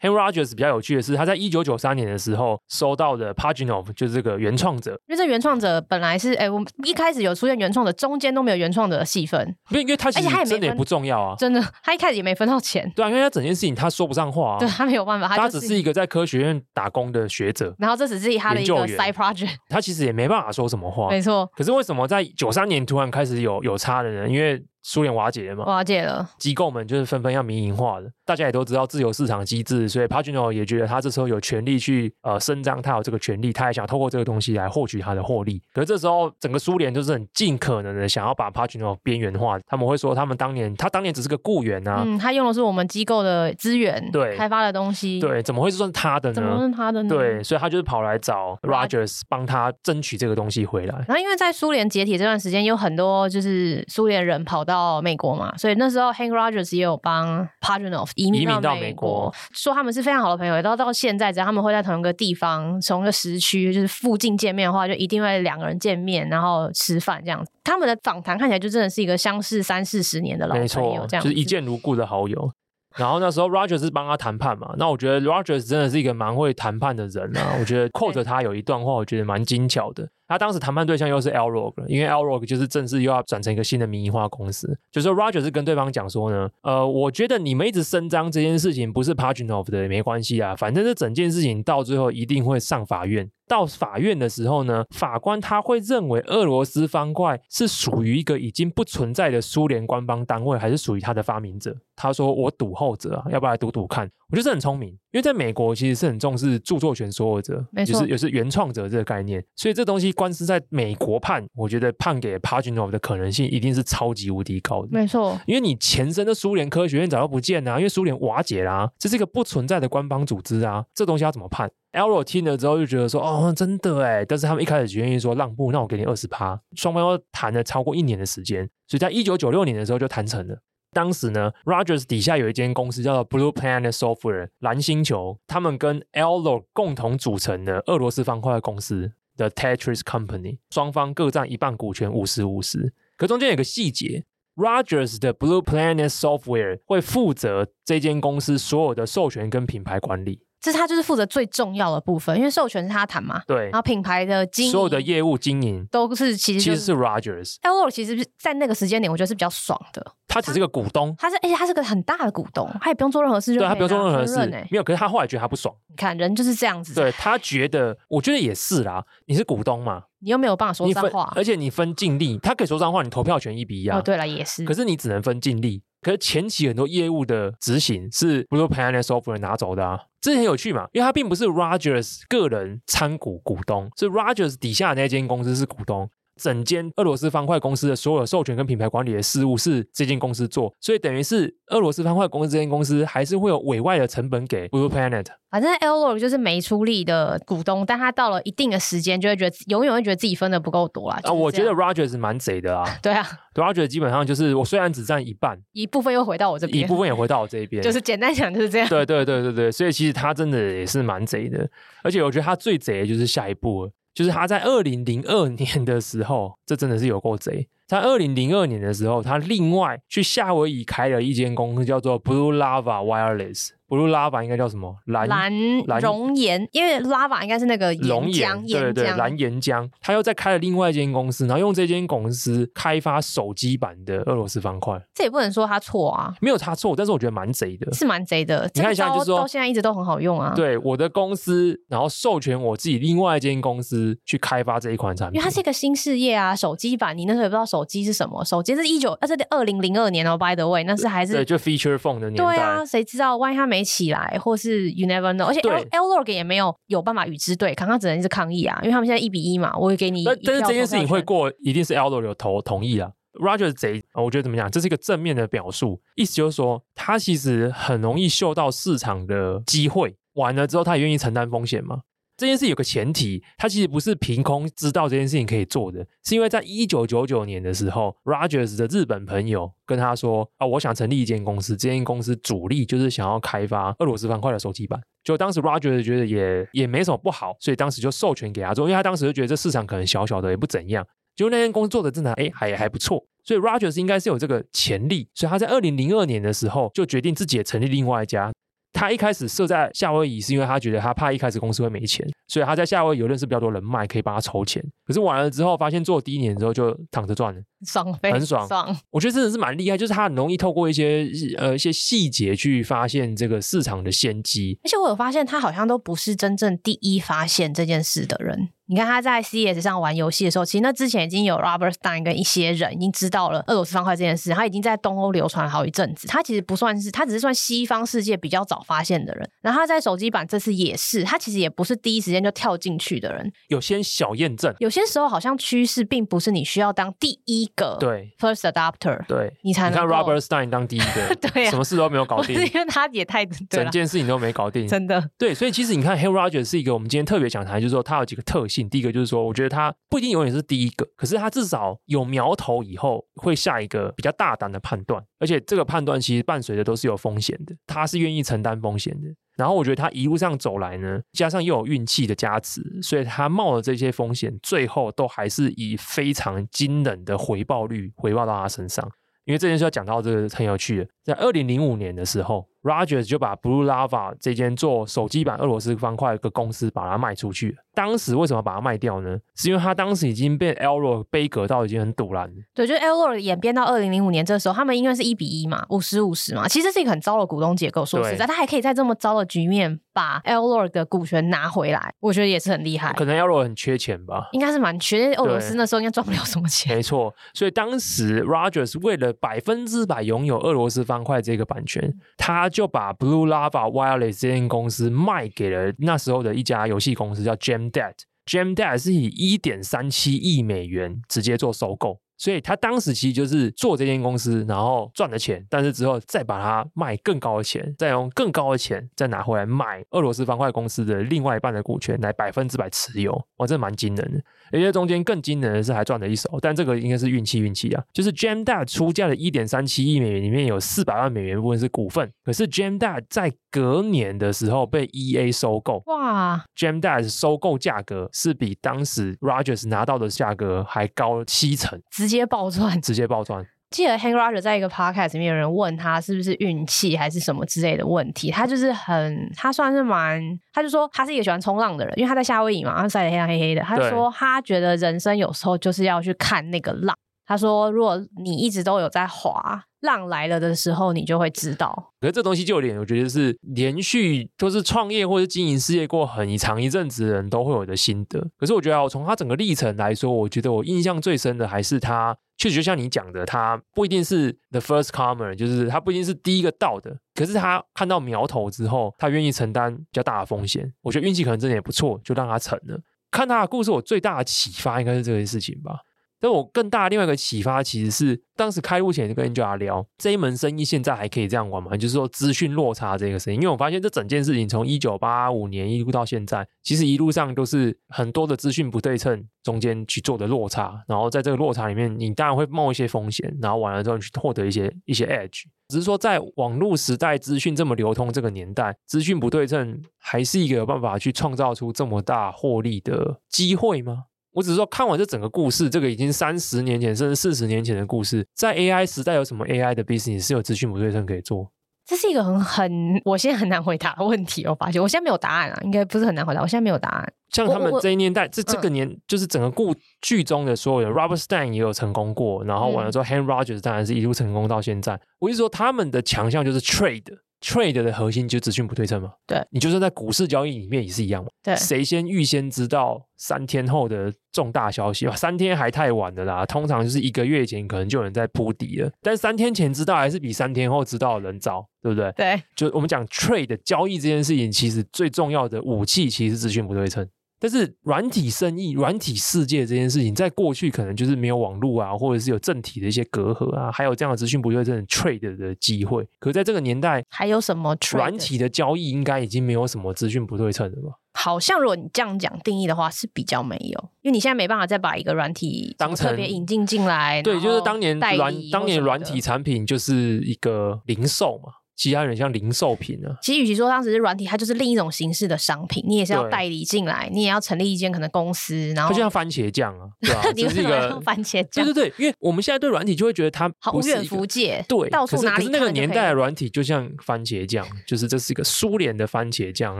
[0.00, 4.92] Hank Rogers 比较有趣的是，他在一九九三年的时候收到的 Pajitnov 就是这个原创者。
[5.08, 9.46] 因为这原创者本来是，哎，我们一开始有出现原创的，中间都没有原创者的戏份。
[9.70, 12.90] 因为因为他其实真的也不重要啊，真的，他一开始也没分到钱。
[12.96, 17.74] 对啊，因为他整件事情他说不上话啊，对他没有办法，他，他只是一个在科学院打工的学者。
[17.78, 21.10] 然后这只是他的一个 side project，他其实也没办法说什么话。
[21.10, 21.46] 没错。
[21.54, 24.30] 可是为什么在九三年突然开始有有差的人？
[24.30, 28.10] 因为苏联瓦解了嘛，瓦解了，机构们就是纷纷要民营化的。
[28.24, 35.60] 大家也都知道自由市场机制，所以 Pajitnov 也觉得他这时候有权利去呃伸张他有这个权利，他也想透过这个东西来获取他的获利。
[35.74, 46.34] 可是这时候整个苏联就是很尽可能的想要把 Pajitnov 边缘化，他们会说他们当年他当年只是个雇员啊，嗯，他用的是我们机构的资源，对，开发的东西，对，怎么会算他的呢？
[46.34, 47.08] 怎么是他的呢？
[47.08, 50.94] 对，所以他就是跑来找 Rogers 帮他争取这个东西回来。
[51.08, 54.69] 然后因为在苏联解体这段时间，有很多就是苏联人跑到
[55.02, 55.56] 美国嘛。
[55.56, 60.56] 所以那时候，Hank Rogers 也有帮 Pajitnov 移民到美国，说他们是非常好的朋友。
[60.56, 67.50] 也到到现在，只要他们会在同一个地方、同一个时区，就是附近见面的话，就一定会两个人见面，然后吃饭这样子。
[67.64, 72.50] 他们的访谈看起来就真的是一个相识三四十年的老朋友，这样就是一见如故的好友。
[72.96, 77.54] 然后那时候 Rogers 是帮他谈判嘛，那我觉得 Rogers 真的是一个蛮会谈判的人啊。
[77.60, 80.08] 我觉得 quote 他有一段话，我觉得蛮精巧的。
[80.30, 84.78] 他当时谈判对象又是 Alrog，因为 Alrog 就是正式又要转成一个新的民营化公司。
[84.92, 93.28] 就是说 Rogers 是跟对方讲说呢，呃，我觉得你们一直声张这件事情不是 Pajitnov 的也没关系啊，反正这整件事情到最后一定会上法院。
[93.48, 101.76] 到法院的时候呢，法官他会认为俄罗斯方块是属于一个已经不存在的苏联官方单位，还是属于它的发明者？
[101.96, 104.08] 他说我赌后者啊，要不要来赌赌看？
[104.30, 114.88] 我觉得这很聪明，因为在美国其实是很重视著作权所有者，就是也是原创者这个概念，所以这东西官司在美国判，我觉得判给 Pajitnov 的可能性一定是超级无敌高的。
[114.90, 126.60] 没错，因为你前身的苏联科学院早就不见了啊，因为苏联瓦解啦啊，这是一个不存在的官方组织啊，这东西要怎么判？Alrog 听了之后就觉得说，哦，真的哎，但是他们一开始就愿意说让步，那我给你二十趴。
[126.76, 130.58] 双方都谈了超过一年的时间，所以在一九九六年的时候就谈成了。
[130.92, 142.92] 当时呢，Rogers 底下有一间公司叫做 Blue Planet Software 蓝星球，他们跟 Alrog 共同组成的俄罗斯方块公司的 Tetris Company，双方各占一半股权五十五十。
[143.16, 150.42] 可中间有个细节，Rogers 的 Blue Planet Software 会负责这间公司所有的授权跟品牌管理。
[150.60, 153.42] 这是他就是负责最重要的部分，因为授权是他谈嘛。
[153.46, 153.64] 对。
[153.64, 157.54] 然后品牌的经营，所有的业务经营都是其实、就是、其实是 Rogers。
[157.62, 160.04] Alrog 其实在那个时间点，我觉得是比较爽的。
[160.28, 163.60] 他只是个股东，他是而且他是个很大的股东，他也不用做任何事就。
[163.60, 164.84] 对，他不用做任何事，没有。
[164.84, 165.74] 可是他后来觉得他不爽。
[165.88, 166.94] 你看人就是这样子。
[166.94, 169.04] 对，他觉得，我觉得也是啦。
[169.26, 170.02] 你是股东嘛？
[170.20, 173.98] 你又没有办法说脏话，而且你分净利，他可以说脏话，你投票权一比一啊。
[173.98, 174.64] 哦，对了，也是。
[174.64, 175.82] 可是你只能分净利。
[176.00, 186.10] 可是前期很多业务的执行是 Blue Planet Software 拿走的啊，这很有趣嘛，因为它并不是 Rogers 个人参股股东，是 Rogers 底下的那间公司是股东。
[186.40, 195.26] 整间俄罗斯方块公司的所有授权跟品牌管理的事务是这间公司做，所以等于是俄罗斯方块公司这间公司还是会有委外的成本给 Blue Planet。
[195.50, 201.18] 反正 Alrog 就是没出力的股东，但他到了一定的时间就会觉得永远会觉得自己分的不够多啦。
[201.24, 202.84] 啊，我觉得 Rogers 蛮贼的啊。
[203.02, 208.88] 对啊，Rogers 基本上就是我虽然只占一半，一部分又回到我这边，一部分也回到我这边， 就是简单讲就是这样。
[208.88, 211.68] 对对对对对，所以其实他真的也是蛮贼的，
[212.04, 213.90] 而且我觉得他最贼的就是下一步。
[214.14, 217.68] 就是他在二零零二 年的时候，这真的是有够贼。
[217.86, 223.70] 在二零零二年的时候，他另外去夏威夷开了一间公司，叫做 Blue Lava Wireless。
[223.90, 224.96] Blue Lava 应该叫什么？
[225.06, 229.90] 蓝蓝熔岩，因为 Lava 应该是那个熔岩，对对对，蓝岩浆。
[230.00, 234.96] 他又再开了另外一间公司，然后用这间公司开发手机版的俄罗斯方块。
[235.12, 238.70] 这也不能说他错啊，没有他错，但是我觉得蛮贼的，是蛮贼的。
[238.74, 240.52] 你看一下，就是说到现在一直都很好用啊。
[240.54, 246.54] 对，我的公司，然后授权我自己另外一间公司去开发这一款产品，因为它是一个新事业啊。
[246.54, 252.44] 手机版，你那时候也不知道手机是什么，手机是一九，呃，是二零零二年哦，by the way，那是还是对，就 feature phone 的年代。
[252.44, 260.24] 对啊，谁知道万一他没起来，或是 you never know，而且 Alrog 也没有有办法与之对抗，他只能是抗议啊，因为他们现在一比一嘛，我会给你。
[260.24, 263.10] 但但是这件事情会过，一定是 Alrog 有投同意啊。
[263.34, 264.68] Rogers 贼，我觉得怎么讲？
[264.70, 272.00] 这是一个正面的表述，意思就是说他其实很容易嗅到市场的机会，完了之后他也愿意承担风险嘛。
[272.40, 291.06] 这件事有个前提，他其实不是凭空知道这件事情可以做的，是因为在一九九九年的时候，Rogers 的日本朋友跟他说：“啊，我想成立一间公司，这间公司主力就是想要开发俄罗斯方块的手机版。”就当时 Rogers 觉得也也没什么不好，所以当时就授权给他做，因为他当时就觉得这市场可能小小的也不怎样。
[291.36, 298.50] 结果那间公司做的真的哎还还不错，所以 Rogers 应该是有这个潜力，所以他在二零零二年的时候就决定自己也成立另外一家。
[298.92, 304.82] 他一开始设在夏威夷，是因为他觉得他怕一开始公司会没钱，所以他在夏威夷有认识比较多人脉，可以帮他筹钱。
[305.06, 308.66] 可是完了之后，发现做第一年之后就躺着赚了，爽，很爽。
[308.66, 314.78] 爽，我觉得真的是蛮厉害，就是他很容易透过一些呃一些细节去发现这个市场的先机。
[314.84, 318.70] 而且我有发现，他好像都不是真正第一发现这件事的人。
[318.90, 326.26] 你看他在 CES 上玩游戏的时候，其实那之前已经有 Robert Stein 跟一些人已经知道了俄罗斯方块这件事，他已经在东欧流传了好一阵子。
[326.26, 329.48] 他其实不算是，他只是算西方世界比较早发现的人。
[329.62, 334.74] 然后他在手机版这次也是，他其实也不是第一时间就跳进去的人，有些小验证。
[334.80, 339.92] 有些时候好像趋势并不是你需要当第一个对 first adopter 对，你才能。
[339.92, 345.30] 你看 Robert Stein 当第一个， 对、啊，什么事都没有搞定，因为他也太整件事情都没搞定，真的。
[345.38, 348.79] 对，所以其实你看 Hey Rogers 是一个我们今天特别想谈，就是说他有几个特性。
[348.86, 349.70] 第一个就是说，我觉得。
[349.70, 359.28] 他不一定永远是第一个，可是他至少有苗头，以后会下一个比较大胆的判断，而且这个判断其实伴随的都是有风险的，他是愿意承担风险的。
[359.56, 369.08] 然后我觉得他一路上走来呢，加上又有运气的加持，所以他冒了这些风险，最后都还是以非常惊人的回报率回报到他身上。
[369.44, 377.76] 因为这件事要讲到这个很有趣的，在二零零五年的时候 Rogers 就把 Blue Lava 这间做手机版俄罗斯方块的公司把它卖出去了。
[377.92, 379.36] 当时为什么把它卖掉呢？
[379.56, 382.54] 是因为它当时已经被 Alroy 杯葛到已经很堵烂了。
[382.72, 388.06] 对，就是 Alroy 演变到二零零五年这时候，他们因为是一比一嘛，五十五十嘛，其实是一个很糟的股东结构。
[388.06, 393.12] 说实在，他还可以在这么糟的局面把 Elroy 的股权拿回来，我觉得也是很厉害。
[393.12, 394.48] 可能 Elroy 很缺钱吧？
[394.52, 396.96] 应该是蛮缺，俄罗斯那时候应该赚不了什么钱。
[396.96, 408.14] 没错，所以当时 Rogers 为了百分之百拥有俄罗斯方块这个版权，他就把 Blue Lava Wireless 这间公司卖给了那时候的一家游戏公司，叫 Jam Dad。
[408.46, 424.42] Jam Dad 是以一点三七亿美元直接做收购，所以他当时其实就是做这间公司，然后赚了钱，但是之后再把它卖更高的钱，再用更高的钱再拿回来买俄罗斯方块公司的另外一半的股权来百分之百持有，哇，这蛮惊人的。
[424.72, 428.02] 而且中间更惊人的是还赚了一手，但这个应该是运气运气啊。
[428.14, 443.66] 就是 Gemda 出价的一点三七亿美元里面有四百万美元部分是股份，可是 Gemda 在隔年的时候被 EA 收购，哇，Gemdad 收购价格是比当时 Rogers 拿到的价格还高七成，直接暴赚，直接暴赚。
[443.90, 450.40] 记得 Hank Rogers 在一个 podcast 里面有人问他是不是运气还是什么之类的问题，他就是很，他算是蛮，
[450.72, 457.16] 他就说他是一个喜欢冲浪的人，因为他在夏威夷嘛，他晒得黑黑黑的，他说他觉得人生有时候就是要去看那个浪。
[457.50, 462.12] 他说如果你一直都有在滑，浪来了的时候，你就会知道。
[462.20, 468.38] 可是这东西就有点，我觉得是连续都是创业或者经营事业过很长一阵子的人都会有的心得。
[468.56, 472.38] 可是我觉得，我从他整个历程来说，我觉得我印象最深的还是他。
[472.56, 477.18] 确实，就像你讲的，他不一定是 the first comer，就是他不一定是第一个到的。
[477.34, 480.92] 可是他看到苗头之后，他愿意承担比较大的风险。
[481.02, 483.00] 我觉得运气可能真的也不错，就让他成了。
[483.32, 486.00] 看他的故事，我最大的启发应该是这件事情吧。
[486.40, 491.96] 但我更大的另外一个启发，其实是当时开录前就跟 Angela 聊这一门生意，现在还可以这样玩吗？
[491.96, 505.64] 就是说资讯落差这个事情，因为我发现这整件事情从一九八五年一路到现在，其实一路上都是很多的资讯不对称中间去做的落差，然后在这个落差里面，你当然会冒一些风险，然后完了之后你去获得一些一些 edge。
[505.88, 514.26] 只是说在网络时代，资讯这么流通这个年代，资讯不对称还是一个有办法去创造出这么大获利的机会吗？
[514.52, 521.70] 我只是说，看完这整个故事，这个已经三十年前甚至四十年前的故事，在 AI 时代有什么 AI 的 business 是有资讯不对称可以做？
[522.06, 522.92] 这是一个很很，
[523.24, 524.66] 我现在很难回答的问题。
[524.66, 526.60] 我发现我现在没有答案啊，应该不是很难回答。
[526.60, 527.32] 我现在没有答案。
[527.50, 535.20] 像他们这一年代，这这个年、嗯、就是整个故剧中的所有人，Robert Stein 也有成功过，然后完了之后、嗯、Hank Rogers 当然是一路成功到现在。
[535.38, 537.38] 我意思说，他们的强项就是 trade。
[537.60, 539.32] Trade 的核心就资讯不对称嘛？
[539.46, 541.50] 对，你就算在股市交易里面也是一样嘛？
[541.62, 545.28] 对，谁先预先知道三天后的重大消息？
[545.36, 549.10] 三天还太晚了啦，通常就是一个月前可能就有人在铺底了。
[549.20, 552.32] 但三天前知道还是比三天后知道的人早，对不对？
[552.32, 557.28] 对，就我们讲 Trade 交易这件事情，其实最重要的武器其实是资讯不对称。
[557.60, 566.26] 但是软体生意、软体世界这件事情，在过去可能就是没有网络啊，或者是有政体的一些隔阂啊，还有这样的资讯不对称 trade 的机会。
[566.38, 567.94] 可在这个年代，还有什么？
[568.12, 571.16] 软体的交易应该已经没有什么资讯不对称了吧？
[571.34, 577.42] 好像如果你这样讲定义的话，是比较没有，因为你现在没办法再把一个软体当成特别引进进来。
[577.42, 581.74] 对，就是当年软当年软体产品就是一个零售嘛。
[582.00, 583.28] 其他人像零售品呢？
[583.42, 586.02] 其实与其说当时是软体，它就是另一种形式的商品。
[586.08, 590.42] 你也是要代理进来，你也要成立一间可能公司，然后就像番茄酱啊， 对吧？
[590.56, 599.94] 你是一个番茄酱，对对对，因为我们现在对软体就会觉得它好无远弗届，对，到处哪里，可是那个年代的软体就像番茄酱，就是这是一个苏联的番茄酱，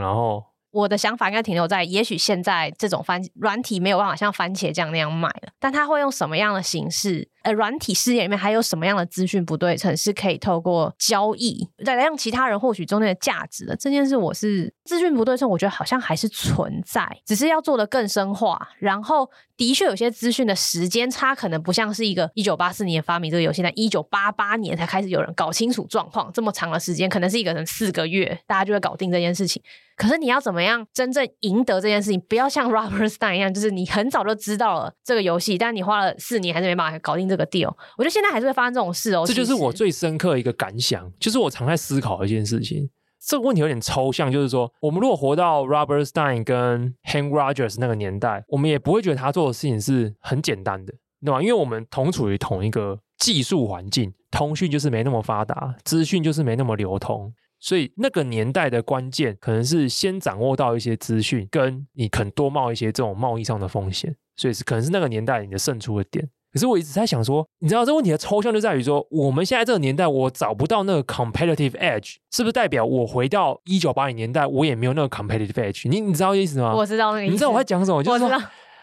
[0.00, 0.42] 然后。
[0.70, 7.28] 我的想法应该停留在，也许现在这种番软体没有办法像番茄酱那样卖了，但它会用什么样的形式？
[7.42, 13.74] 呃，软体世界里面还有什么样的资讯不对称是可以透过交易再来让其他人获取中间的价值的？
[13.76, 18.68] 这件事我是资讯不对称，我觉得好像还是存在，只是要做得更深化。
[18.78, 19.30] 然后
[19.60, 29.62] 的确有些资讯的时间差可能不像是一个一九八四年发明这个游戏，在一九八八年才开始有人搞清楚状况，这么长的时间可能是一个人四个月，大家就会搞定这件事情。
[29.96, 32.18] 可是你要怎么样真正赢得这件事情？
[32.22, 37.68] 不要像 Robert Stein 一样，就是你很早就知道了这个游戏，但你花了四年还是没办法搞定这个 deal。
[37.98, 39.24] 我觉得现在还是会发生这种事哦。
[39.26, 42.88] 这就是我最深刻的一个感想，就是我常在思考一件事情。
[43.22, 50.94] 这个问题有点抽象，就是说，我们如果活到 Robert Stein 跟 Hank Rogers 那个年代，我们也不会觉得他做的事情是很简单的，
[51.24, 51.40] 对吧？
[51.42, 57.32] 因为我们同处于同一个技术环境，通讯就是没那么发达，资讯就是没那么流通。
[57.62, 66.26] 所以那个年代的关键，可能是先掌握到一些资讯，跟你肯多冒一些这种贸易上的风险，所以是可能是那个年代你的胜出的点。
[66.52, 75.88] 可是我一直在想说，你知道这问题的抽象就在于说，我们现在这个年代，我找不到那个 competitive edge，是不是代表我回到一九八零年代，我也没有那个 competitive edge？
[75.88, 76.74] 你你知道意思吗？
[76.74, 77.32] 我知道那个意思。
[77.32, 78.02] 你知道我在讲什么？
[78.02, 78.30] 就是说。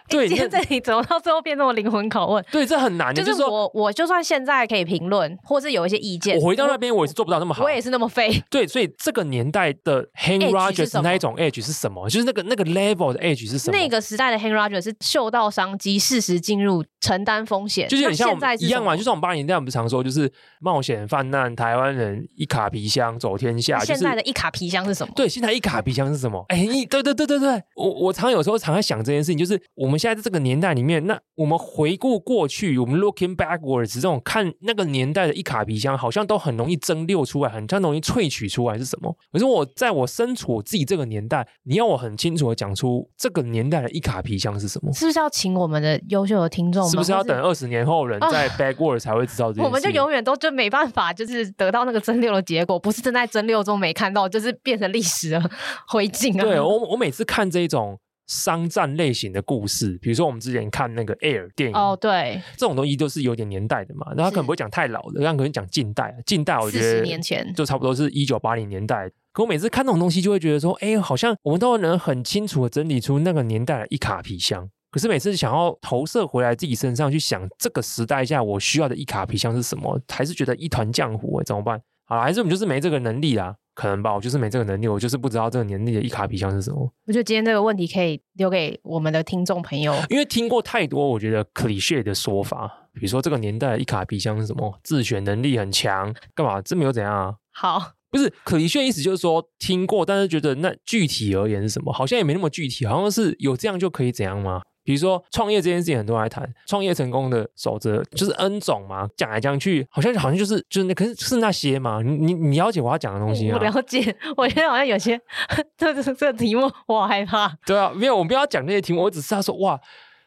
[0.10, 2.44] 对，现在你怎么到最后变那么灵魂拷问？
[2.52, 3.14] 对，这很难。
[3.14, 8.42] 就是说，我我就算现在可以评论，或是有一些意见，我回到那边我也是做不到那么好，我也是那么废。
[8.50, 12.10] 对，所以这个年代的 Hank Rogers 那一种 edge 是什么？
[12.10, 13.78] 就是那个那个 level 的 edge 是什么？
[13.78, 18.96] 那个时代的 Hank Rogers 是嗅到商机，适时进入，承担风险，就是很像现在一样嘛。
[18.96, 23.80] 就像我们八零年代我们常说，就是冒险犯难，台湾人一卡皮箱走天下。
[23.80, 25.14] 现在的一卡皮箱是什么？
[25.16, 26.46] 对，现在一卡皮箱是什么？
[26.50, 39.16] 哎，对对对对对，我我常有时候常在想这件事情，就是我们现在在这个年代里面，那我们回顾过去，我们 looking backwards 这种看那个年代的一卡皮箱，好像都很容易蒸馏出来，很像容易萃取出来是什么？
[39.32, 44.92] 可是我在我身处我自己这个年代，你要我很清楚的讲出这个年代的一卡皮箱是什么？
[44.94, 46.88] 是不是要请我们的优秀的听众？
[46.90, 49.66] 是不是要等二十年后人 在 backwards 才会知道这件事？
[49.66, 55.52] 我们就永远都就没办法，就是得到那个蒸馏的结果，不是正在蒸馏中没看到，就是变成历史的
[55.88, 56.44] 灰烬啊！
[56.44, 58.00] 对，我我每次看这种。
[58.28, 64.14] 商战类型的故事，比如说我们之前看那个 Air 电影哦，对，这种东西都是有点年代的嘛。
[64.16, 66.16] 那他可能不会讲太老的，他可能讲近代。
[66.26, 69.10] 近代我觉得四十年前就差不多是一九八零年代。
[69.34, 74.70] 可我每次看那种东西，就会觉得说，哎，好像我们都能很清楚的整理出那个年代的一卡皮箱。
[74.90, 81.80] 可是每次想要投射回来自己身上去想，这个时代下我需要的一卡皮箱是什么，还是觉得一团浆糊，怎么办？
[82.06, 83.56] 好，还是我们就是没这个能力啦。
[83.78, 86.92] 可能吧，我就是没这个能力，我就是不知道这个年龄的一卡皮箱是什么。
[87.06, 96.60] 我觉得今天这个问题可以留给我们的听众朋友，因为听过太多我觉得 cliché 的说法，比如说这个年代的一卡皮箱是什么，自选能力很强，干嘛？
[96.60, 97.36] 这没有怎样啊？
[97.52, 101.94] 好，不是 cliché 意思就是说听过，但是觉得那具体而言是什么？
[101.94, 104.64] 好像也没那么具体，好像是有这样就可以怎样吗？
[104.88, 112.02] 比如说创业这件事情，很多人来谈创业成功的守则，就是 N 种嘛，讲来讲去，好像好像就是就是那，可是是那些嘛？
[112.02, 113.58] 你你你了解我要讲的东西吗？
[113.60, 115.20] 我了解，我觉得好像有些
[115.76, 117.54] 这这这个题目我好害怕。
[117.66, 119.78] 对啊，没有，我们不要讲那些题目，我只是要说哇，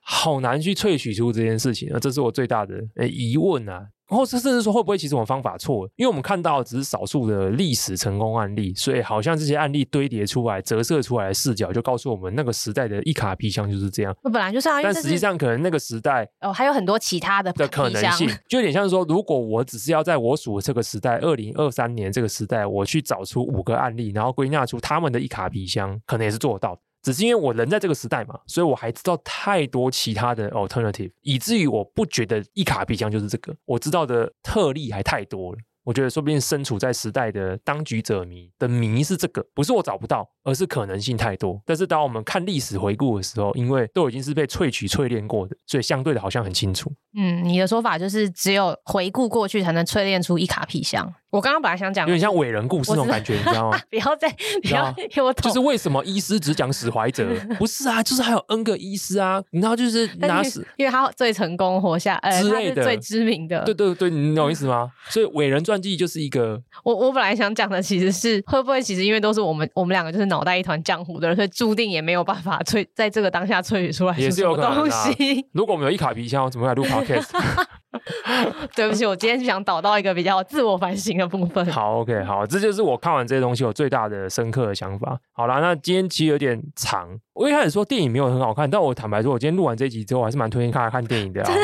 [0.03, 3.87] 好难去萃取出这件事情啊，这是我最大的诶疑问啊。
[4.11, 5.91] 然后甚至说会不会其实我们方法错了？
[5.97, 14.15] 因为我们看到的只是少数的历史成功案例，所以好像这些案例堆叠出来、折射出来的视角，就告诉我们那个时代的一卡皮箱就是这样。
[14.25, 26.81] 那本来就是啊，但实际上可能那个时代哦还有很多其他的的可能性， 就有点像是说，如果我只是要在我属的这个时代，二零二三年这个时代，我去找出五个案例，然后归纳出他们的一卡皮箱，可能也是做得到的。
[27.03, 35.59] 只是因为我人在这个时代嘛，所以我还知道太多其他的 alternative，以至于我不觉得一卡皮箱就是这个，我知道的特例还太多了。
[35.85, 41.61] 我觉得说不定身处在时代的当局者迷的迷是这个，不是我找不到，而是可能性太多。
[41.65, 46.93] 但是当我们看历史回顾的时候，因为都已经是被萃取淬炼过的，所以相对的好像很清楚。
[47.17, 51.13] 嗯，你的说法就是只有回顾过去才能淬炼出一卡皮箱。
[51.31, 53.79] 我刚刚本来想讲，有点像伟人故事那种感觉，你知道吗？
[53.89, 54.29] 不要再，
[54.63, 57.29] 不要，我就是为什么医师只讲史怀哲？
[57.59, 63.65] 不是啊，就是还有 N 个医师啊，你知道就是拿史，因为他最成功活下，呃，之类的，最知名的。
[63.65, 64.91] 对对对，你懂意思吗？
[65.09, 66.61] 所以伟人传记就是一个。
[66.85, 74.91] 我我本来想讲的其实是会不会其实因为都是我们我们两个就是脑袋一团浆糊的人，所以注定也没有办法萃在这个当下萃取出来，也是有可能的。
[75.53, 77.29] 如果我们有一卡皮箱，我怎么来录 podcast？
[78.77, 81.65] 对不起，我今天就想导到一个比较自我反省的部分。
[81.73, 85.19] 好，OK，好，这就是我看完这些东西我最大的深刻的想法。
[85.33, 87.09] 好啦，那今天其实有点长。
[87.35, 91.51] 我一开始说电影没有很好看，但我坦白说，我今天录完这一集之后，我还是蛮推荐大家看电影的啊。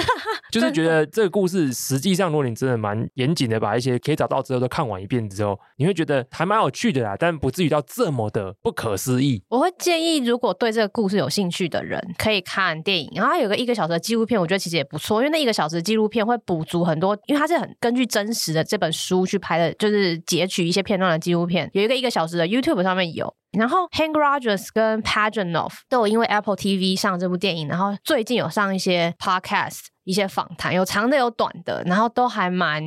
[0.52, 9.42] 就是觉得这个故事实际上，如果你真的蛮严谨的把一些可以找到之后都看完一遍之后，你会觉得还蛮有趣的啦，但不至于到这么的不可思议。
[9.48, 13.10] 我会建议，如果对这个故事有兴趣的人，可以看电影。
[13.14, 21.68] 然后它有个一个小时的纪录片，我觉得其实也不错，因为那一个小时的纪录片片会补足很多，因为它是很根据真实的这本书去拍的，就是截取一些片段的纪录片。
[21.74, 23.34] 有一个一个小时的 YouTube 上面有。
[23.52, 32.82] 然后 Hank Rogers 跟 pageanoff 都有因为 Apple TV 上这部电影，然后最近有上一些 Podcast 一些访谈，有长的有短的，然后都还蛮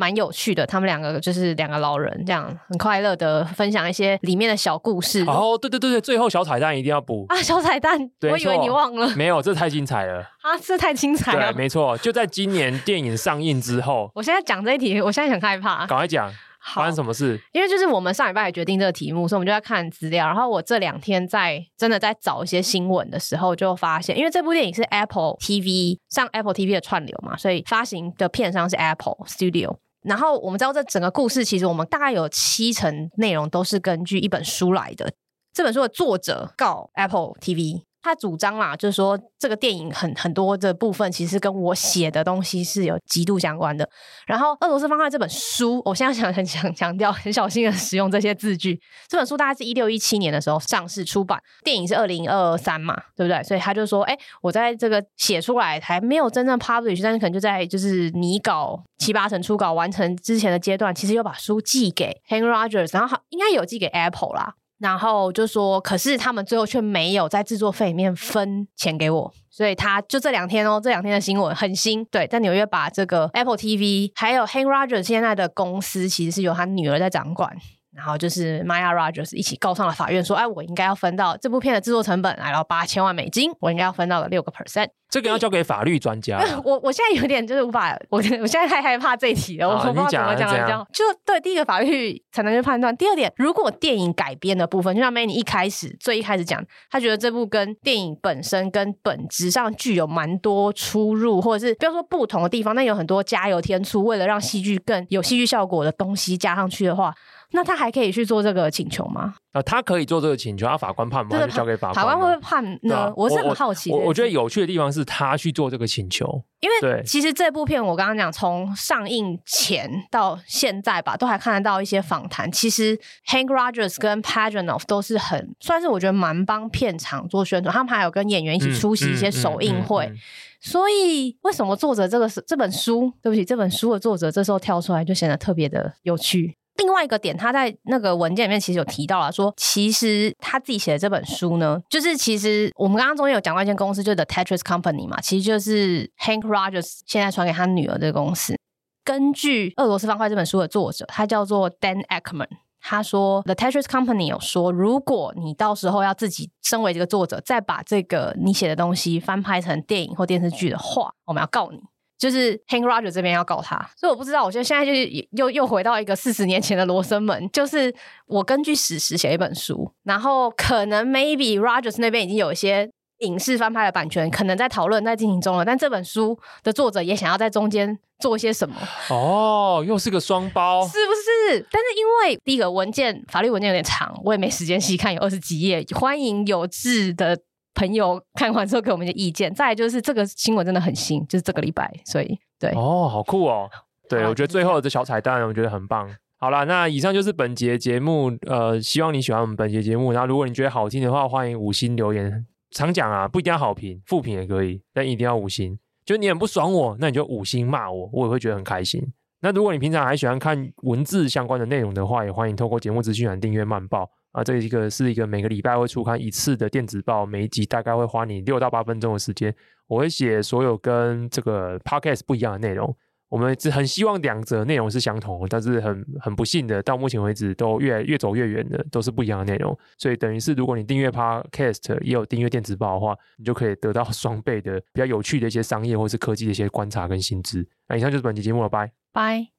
[0.00, 0.66] 蛮有趣的。
[0.66, 5.22] 他们两个就是两个老人，这样很快乐的分享一些里面的小故事。
[5.26, 7.36] 哦，对对对对，最后小彩蛋一定要补啊！
[7.42, 10.56] 小彩蛋，我以为你忘了，没有，这太精彩了啊！
[10.64, 14.10] 这太精彩了，对，没错，就在今年电影上映之后。
[14.16, 16.32] 我现在讲这一题，我现在很害怕，赶快讲。
[16.74, 17.40] 发生什么事？
[17.52, 20.26] 因为就是我们上礼拜也决定这个题目，所以我们就在看资料。
[20.26, 29.78] 然后我这两天在真的在找一些新闻的时候，就发现，因为这部电影是 Apple TV 上 Apple TV 的串流嘛，所以发行的片商是 Apple Studio。
[30.02, 35.12] 然后我们知道这整个故事，其实我们大概有七成内容都是根据一本书来的。
[35.52, 43.88] 这本书的作者告 Apple TV，他主张啦，就是说这个电影很很多的部分其实跟我写的东西是有极度相关的。
[44.26, 48.80] 然后《俄罗斯方块》这本书，我现在想 很想强调，很小心的使用这些字句。
[49.08, 53.42] 这本书大概是一六一七年的时候上市出版，电影是二零二三嘛，对不对？
[53.42, 64.54] 所以他就说，哎，我在这个写出来还没有真正 publish，但是可能就在就是拟稿七八成初稿完成之前的阶段，其实又把书寄给 Hank Rogers，然后应该有寄给 Apple 啦。
[64.80, 77.54] 然后就说，可是他们最后却没有在制作费里面分钱给我，所以他就这两天哦，这两天的新闻很新，对，在纽约把这个 Apple TV 还有 Hank Rogers 现在的公司，其实是由他女儿在掌管。
[77.94, 86.40] 然后就是 Maya Rogers 一起告上了法院，说：“哎，我应该要分到这部片的制作成本来到八千万美金，我应该要分到了六个 percent。”这个要交给法律专家。
[86.64, 90.86] 我我现在有点就是无法，我我现在太害怕这一题了，我不知道怎么讲来讲。
[90.92, 92.96] 就对，第一个法律才能去判断。
[92.96, 107.12] 第二点，如果电影改编的部分，就像 Manny 一开始最一开始讲，他觉得这部跟电影本身跟本质上具有蛮多出入，或者是不要说不同的地方，但有很多加油添醋，为了让戏剧更有戏剧效果的东西加上去的话。
[107.52, 109.34] 那他还可以去做这个请求吗？
[109.52, 111.36] 呃，他可以做这个请求，啊法官判吗？
[111.38, 111.94] 就交给法官。
[111.94, 112.96] 法官会不会判呢？
[112.96, 114.04] 啊、我是很好奇我我。
[114.06, 122.50] 我觉得有趣的地方是他去做这个请求，因为其实这部片我刚刚讲，从上映前到现在吧，都还看得到一些访谈。
[122.52, 122.96] 其实
[123.26, 130.06] Hank Rogers 跟 Pajitnov 都是很算是我觉得蛮帮片场做宣传，他们还有跟演员一起出席一些首映会。
[130.06, 130.18] 嗯嗯嗯嗯嗯、
[130.60, 133.12] 所以为什么作者这个是这本书？
[133.20, 136.56] 对不起，这本书的作者这时候跳出来就显得特别的有趣。
[136.80, 148.56] 另外一个点，他在那个文件里面其实有提到了，说其实他自己写的这本书呢，就是其实我们刚刚中间有讲过一间公司，就是 The Tetris Company 嘛，其实就是 Hank Rogers 现在传给他女儿的公司。
[149.04, 152.48] 根据《俄罗斯方块》这本书的作者，他叫做 Dan Ackman，
[152.80, 161.80] 他说 The Tetris Company 有说，如果你到时候要自己身为这个作者，再把这个你写的东西翻拍成电影或电视剧的话，我们要告你。
[162.20, 167.92] 就是 Hank Rogers 这边要告他，所以我不知道，我觉得现在就是又又回到一个四十年前的罗生门，就是
[168.26, 172.90] 我根据史实写一本书，然后可能 maybe Rogers 那边已经有一些
[173.20, 178.76] 影视翻拍的版权，可能在讨论在进行中了，但这本书的作者也想要在中间做一些什么？
[179.08, 181.66] 哦，又是个双包，是不是？
[181.70, 187.38] 但是因为第一个文件法律文件有点长，我也没时间细看，有二十几页，欢迎有志的。
[187.74, 193.68] 朋友看完之后给我们一些意见，再来就是这个新闻真的很新，就是这个礼拜，所以对哦，好酷哦，
[194.08, 196.08] 对，我觉得最后的这小彩蛋，我觉得很棒。
[196.36, 200.12] 好了，那以上就是本节节目，呃，希望你喜欢我们本节节目。
[200.12, 202.46] 然后如果你觉得好听的话，欢迎五星留言。
[202.70, 205.78] 常讲啊，不一定要好评，负评也可以，但一定要五星。
[206.04, 209.12] 就你很不爽我，那你就五星骂我，我也会觉得很开心。
[209.42, 214.08] 那如果你平常还喜欢看文字相关的内容的话，也欢迎透过节目资讯栏订阅慢报。
[214.32, 219.54] 啊，这一个是一个每个礼拜会出刊一次的电子报，每一集大概会花你六到八分钟的时间。
[219.86, 222.96] 我会写所有跟这个 podcast 不一样的内容。
[223.28, 229.76] 我们只很希望两者内容是相同，但是很很不幸的，到目前为止都越越走越远的，都是不一样的内容。
[229.98, 237.64] 所以等于是，如果你订阅 podcast 也有订阅电子报的话，你就可以得到 双倍的比较有趣的一些商业或是科技的一些观察跟新知。
[237.88, 239.46] 那以上就是本期节目了，拜拜。